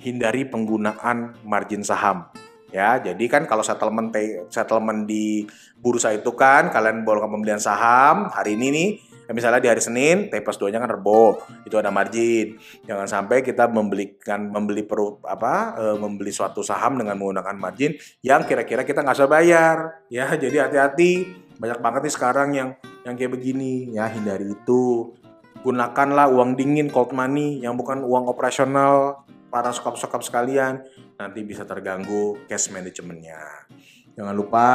hindari 0.00 0.48
penggunaan 0.48 1.38
margin 1.44 1.84
saham. 1.84 2.32
Ya, 2.74 2.98
jadi 2.98 3.30
kan 3.30 3.46
kalau 3.46 3.62
settlement 3.62 4.10
settlement 4.50 5.06
di 5.06 5.46
bursa 5.78 6.10
itu 6.10 6.34
kan 6.34 6.74
kalian 6.74 7.06
boleh 7.06 7.22
pembelian 7.22 7.62
saham 7.62 8.26
hari 8.34 8.58
ini 8.58 8.66
nih 8.74 8.88
Ya, 9.24 9.32
misalnya 9.32 9.60
di 9.60 9.68
hari 9.72 9.80
Senin, 9.80 10.28
T 10.28 10.36
plus 10.44 10.60
2-nya 10.60 10.76
kan 10.84 10.90
rebo, 10.90 11.40
itu 11.64 11.74
ada 11.80 11.88
margin. 11.88 12.60
Jangan 12.84 13.08
sampai 13.08 13.40
kita 13.40 13.72
membelikan 13.72 14.52
membeli 14.52 14.84
perut 14.84 15.24
apa 15.24 15.76
e, 15.80 15.84
membeli 15.96 16.28
suatu 16.28 16.60
saham 16.60 17.00
dengan 17.00 17.16
menggunakan 17.16 17.56
margin 17.56 17.96
yang 18.20 18.44
kira-kira 18.44 18.84
kita 18.84 19.00
nggak 19.00 19.16
usah 19.16 19.30
bayar. 19.30 20.04
Ya, 20.12 20.28
jadi 20.36 20.68
hati-hati. 20.68 21.44
Banyak 21.56 21.80
banget 21.80 22.00
nih 22.10 22.14
sekarang 22.14 22.48
yang 22.52 22.68
yang 23.08 23.14
kayak 23.16 23.32
begini. 23.32 23.96
Ya, 23.96 24.12
hindari 24.12 24.52
itu. 24.52 25.16
Gunakanlah 25.64 26.28
uang 26.28 26.60
dingin 26.60 26.92
cold 26.92 27.16
money 27.16 27.64
yang 27.64 27.80
bukan 27.80 28.04
uang 28.04 28.28
operasional 28.28 29.24
para 29.48 29.72
sokap-sokap 29.72 30.20
sekalian. 30.20 30.84
Nanti 31.16 31.40
bisa 31.40 31.64
terganggu 31.64 32.36
cash 32.44 32.68
manajemennya. 32.68 33.40
Jangan 34.14 34.34
lupa 34.36 34.68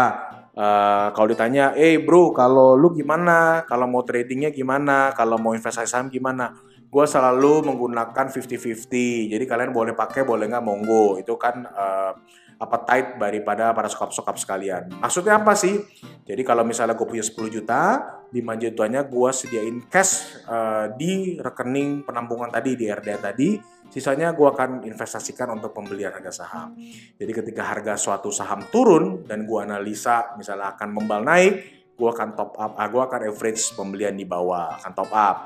Uh, 0.60 1.16
kalau 1.16 1.32
ditanya, 1.32 1.72
eh 1.80 2.04
bro, 2.04 2.36
kalau 2.36 2.76
lu 2.76 2.92
gimana? 2.92 3.64
Kalau 3.64 3.88
mau 3.88 4.04
tradingnya 4.04 4.52
gimana? 4.52 5.16
Kalau 5.16 5.40
mau 5.40 5.56
investasi 5.56 5.88
saham 5.88 6.12
gimana? 6.12 6.52
Gue 6.92 7.08
selalu 7.08 7.64
menggunakan 7.72 8.28
50-50. 8.28 9.32
Jadi 9.32 9.44
kalian 9.48 9.72
boleh 9.72 9.96
pakai, 9.96 10.28
boleh 10.28 10.52
nggak 10.52 10.60
monggo. 10.60 11.16
Itu 11.16 11.40
kan 11.40 11.64
uh, 11.64 12.12
appetite 12.60 13.16
daripada 13.16 13.72
para 13.72 13.88
sokap-sokap 13.88 14.36
sekalian. 14.36 15.00
Maksudnya 15.00 15.40
apa 15.40 15.56
sih? 15.56 15.80
Jadi 16.28 16.44
kalau 16.44 16.68
misalnya 16.68 16.92
gue 16.92 17.08
punya 17.08 17.24
10 17.24 17.56
juta, 17.56 18.04
5 18.30 18.62
jutanya 18.62 19.02
gue 19.06 19.30
sediain 19.34 19.78
cash 19.90 20.46
uh, 20.46 20.94
di 20.94 21.38
rekening 21.42 22.06
penampungan 22.06 22.54
tadi, 22.54 22.78
di 22.78 22.86
RDA 22.86 23.18
tadi, 23.18 23.80
Sisanya 23.90 24.38
gue 24.38 24.46
akan 24.46 24.86
investasikan 24.86 25.50
untuk 25.50 25.74
pembelian 25.74 26.14
harga 26.14 26.46
saham. 26.46 26.78
Jadi 27.18 27.32
ketika 27.34 27.66
harga 27.66 27.98
suatu 27.98 28.30
saham 28.30 28.62
turun 28.70 29.26
dan 29.26 29.50
gue 29.50 29.60
analisa 29.66 30.38
misalnya 30.38 30.78
akan 30.78 30.94
membal 30.94 31.26
naik, 31.26 31.54
gue 31.98 32.10
akan 32.10 32.38
top 32.38 32.54
up, 32.62 32.78
ah, 32.78 32.86
gue 32.86 33.02
akan 33.02 33.22
average 33.34 33.74
pembelian 33.74 34.14
di 34.14 34.30
bawah, 34.30 34.78
akan 34.78 34.92
top 34.94 35.12
up 35.12 35.38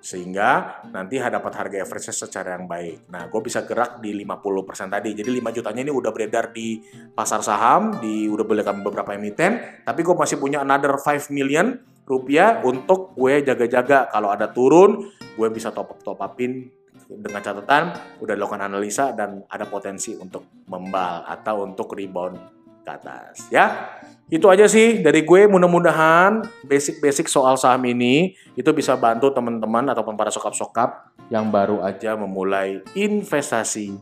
sehingga 0.00 0.80
nanti 0.96 1.20
dapat 1.20 1.52
harga 1.52 1.76
average 1.84 2.08
secara 2.16 2.56
yang 2.56 2.64
baik. 2.64 3.12
Nah, 3.12 3.28
gue 3.28 3.40
bisa 3.44 3.68
gerak 3.68 4.00
di 4.00 4.16
50% 4.16 4.88
tadi. 4.88 5.12
Jadi 5.12 5.28
5 5.28 5.52
jutanya 5.60 5.84
ini 5.84 5.92
udah 5.92 6.08
beredar 6.08 6.56
di 6.56 6.80
pasar 7.12 7.44
saham, 7.44 8.00
di 8.00 8.24
udah 8.24 8.48
belikan 8.48 8.80
beberapa 8.80 9.12
emiten, 9.12 9.84
tapi 9.84 10.00
gue 10.00 10.16
masih 10.16 10.40
punya 10.40 10.64
another 10.64 10.96
5 10.96 11.28
million 11.28 11.76
rupiah 12.10 12.58
untuk 12.66 13.14
gue 13.14 13.46
jaga-jaga 13.46 14.10
kalau 14.10 14.34
ada 14.34 14.50
turun, 14.50 15.06
gue 15.38 15.48
bisa 15.54 15.70
top 15.70 15.94
up 15.94 16.00
top 16.02 16.18
upin 16.18 16.66
dengan 17.06 17.42
catatan 17.42 17.94
udah 18.22 18.34
dilakukan 18.34 18.66
analisa 18.66 19.10
dan 19.14 19.42
ada 19.50 19.66
potensi 19.66 20.14
untuk 20.14 20.46
membal 20.70 21.26
atau 21.26 21.66
untuk 21.66 21.94
rebound 21.94 22.38
ke 22.82 22.90
atas 22.90 23.46
ya. 23.50 23.94
Itu 24.30 24.46
aja 24.46 24.70
sih 24.70 25.02
dari 25.02 25.26
gue 25.26 25.50
mudah-mudahan 25.50 26.46
basic-basic 26.62 27.26
soal 27.26 27.58
saham 27.58 27.82
ini 27.82 28.38
itu 28.54 28.70
bisa 28.70 28.94
bantu 28.94 29.34
teman-teman 29.34 29.90
ataupun 29.90 30.14
para 30.14 30.30
sokap-sokap 30.30 31.10
yang 31.34 31.50
baru 31.50 31.82
aja 31.82 32.14
memulai 32.14 32.78
investasi 32.94 33.98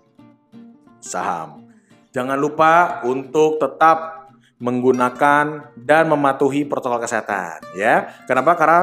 saham. 1.01 1.64
Jangan 2.12 2.37
lupa 2.37 3.01
untuk 3.09 3.57
tetap 3.57 4.28
menggunakan 4.59 5.75
dan 5.79 6.05
mematuhi 6.11 6.66
protokol 6.66 7.03
kesehatan 7.03 7.62
ya. 7.79 8.11
Kenapa? 8.27 8.59
Karena 8.59 8.81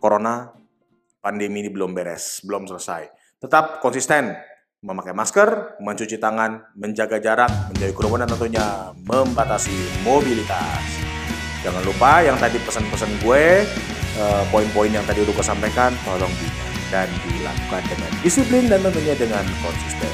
corona 0.00 0.50
pandemi 1.20 1.62
ini 1.62 1.70
belum 1.70 1.92
beres, 1.92 2.40
belum 2.42 2.66
selesai. 2.66 3.12
Tetap 3.38 3.78
konsisten 3.84 4.32
memakai 4.82 5.14
masker, 5.14 5.78
mencuci 5.78 6.18
tangan, 6.18 6.74
menjaga 6.74 7.22
jarak, 7.22 7.50
menjauhi 7.70 7.94
kerumunan 7.94 8.26
tentunya 8.26 8.90
membatasi 9.06 10.02
mobilitas. 10.02 10.82
Jangan 11.62 11.86
lupa 11.86 12.18
yang 12.26 12.34
tadi 12.42 12.58
pesan-pesan 12.58 13.22
gue, 13.22 13.62
eh, 14.18 14.42
poin-poin 14.50 14.90
yang 14.90 15.06
tadi 15.06 15.22
udah 15.22 15.30
gue 15.30 15.46
sampaikan, 15.46 15.94
tolong 16.02 16.32
diingat 16.34 16.68
dan 16.90 17.08
dilakukan 17.22 17.82
dengan 17.86 18.10
disiplin 18.26 18.64
dan 18.66 18.82
tentunya 18.82 19.14
dengan 19.14 19.46
konsisten. 19.62 20.12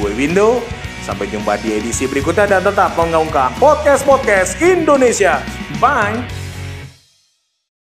Gue 0.00 0.16
Window, 0.16 0.64
sampai 1.04 1.28
jumpa 1.28 1.60
di 1.60 1.76
edisi 1.76 2.08
berikutnya 2.08 2.46
dan 2.46 2.62
tetap 2.64 2.96
mengaungkan 2.96 3.52
podcast-podcast 3.60 4.60
Indonesia. 4.60 5.40
Bye! 5.78 6.39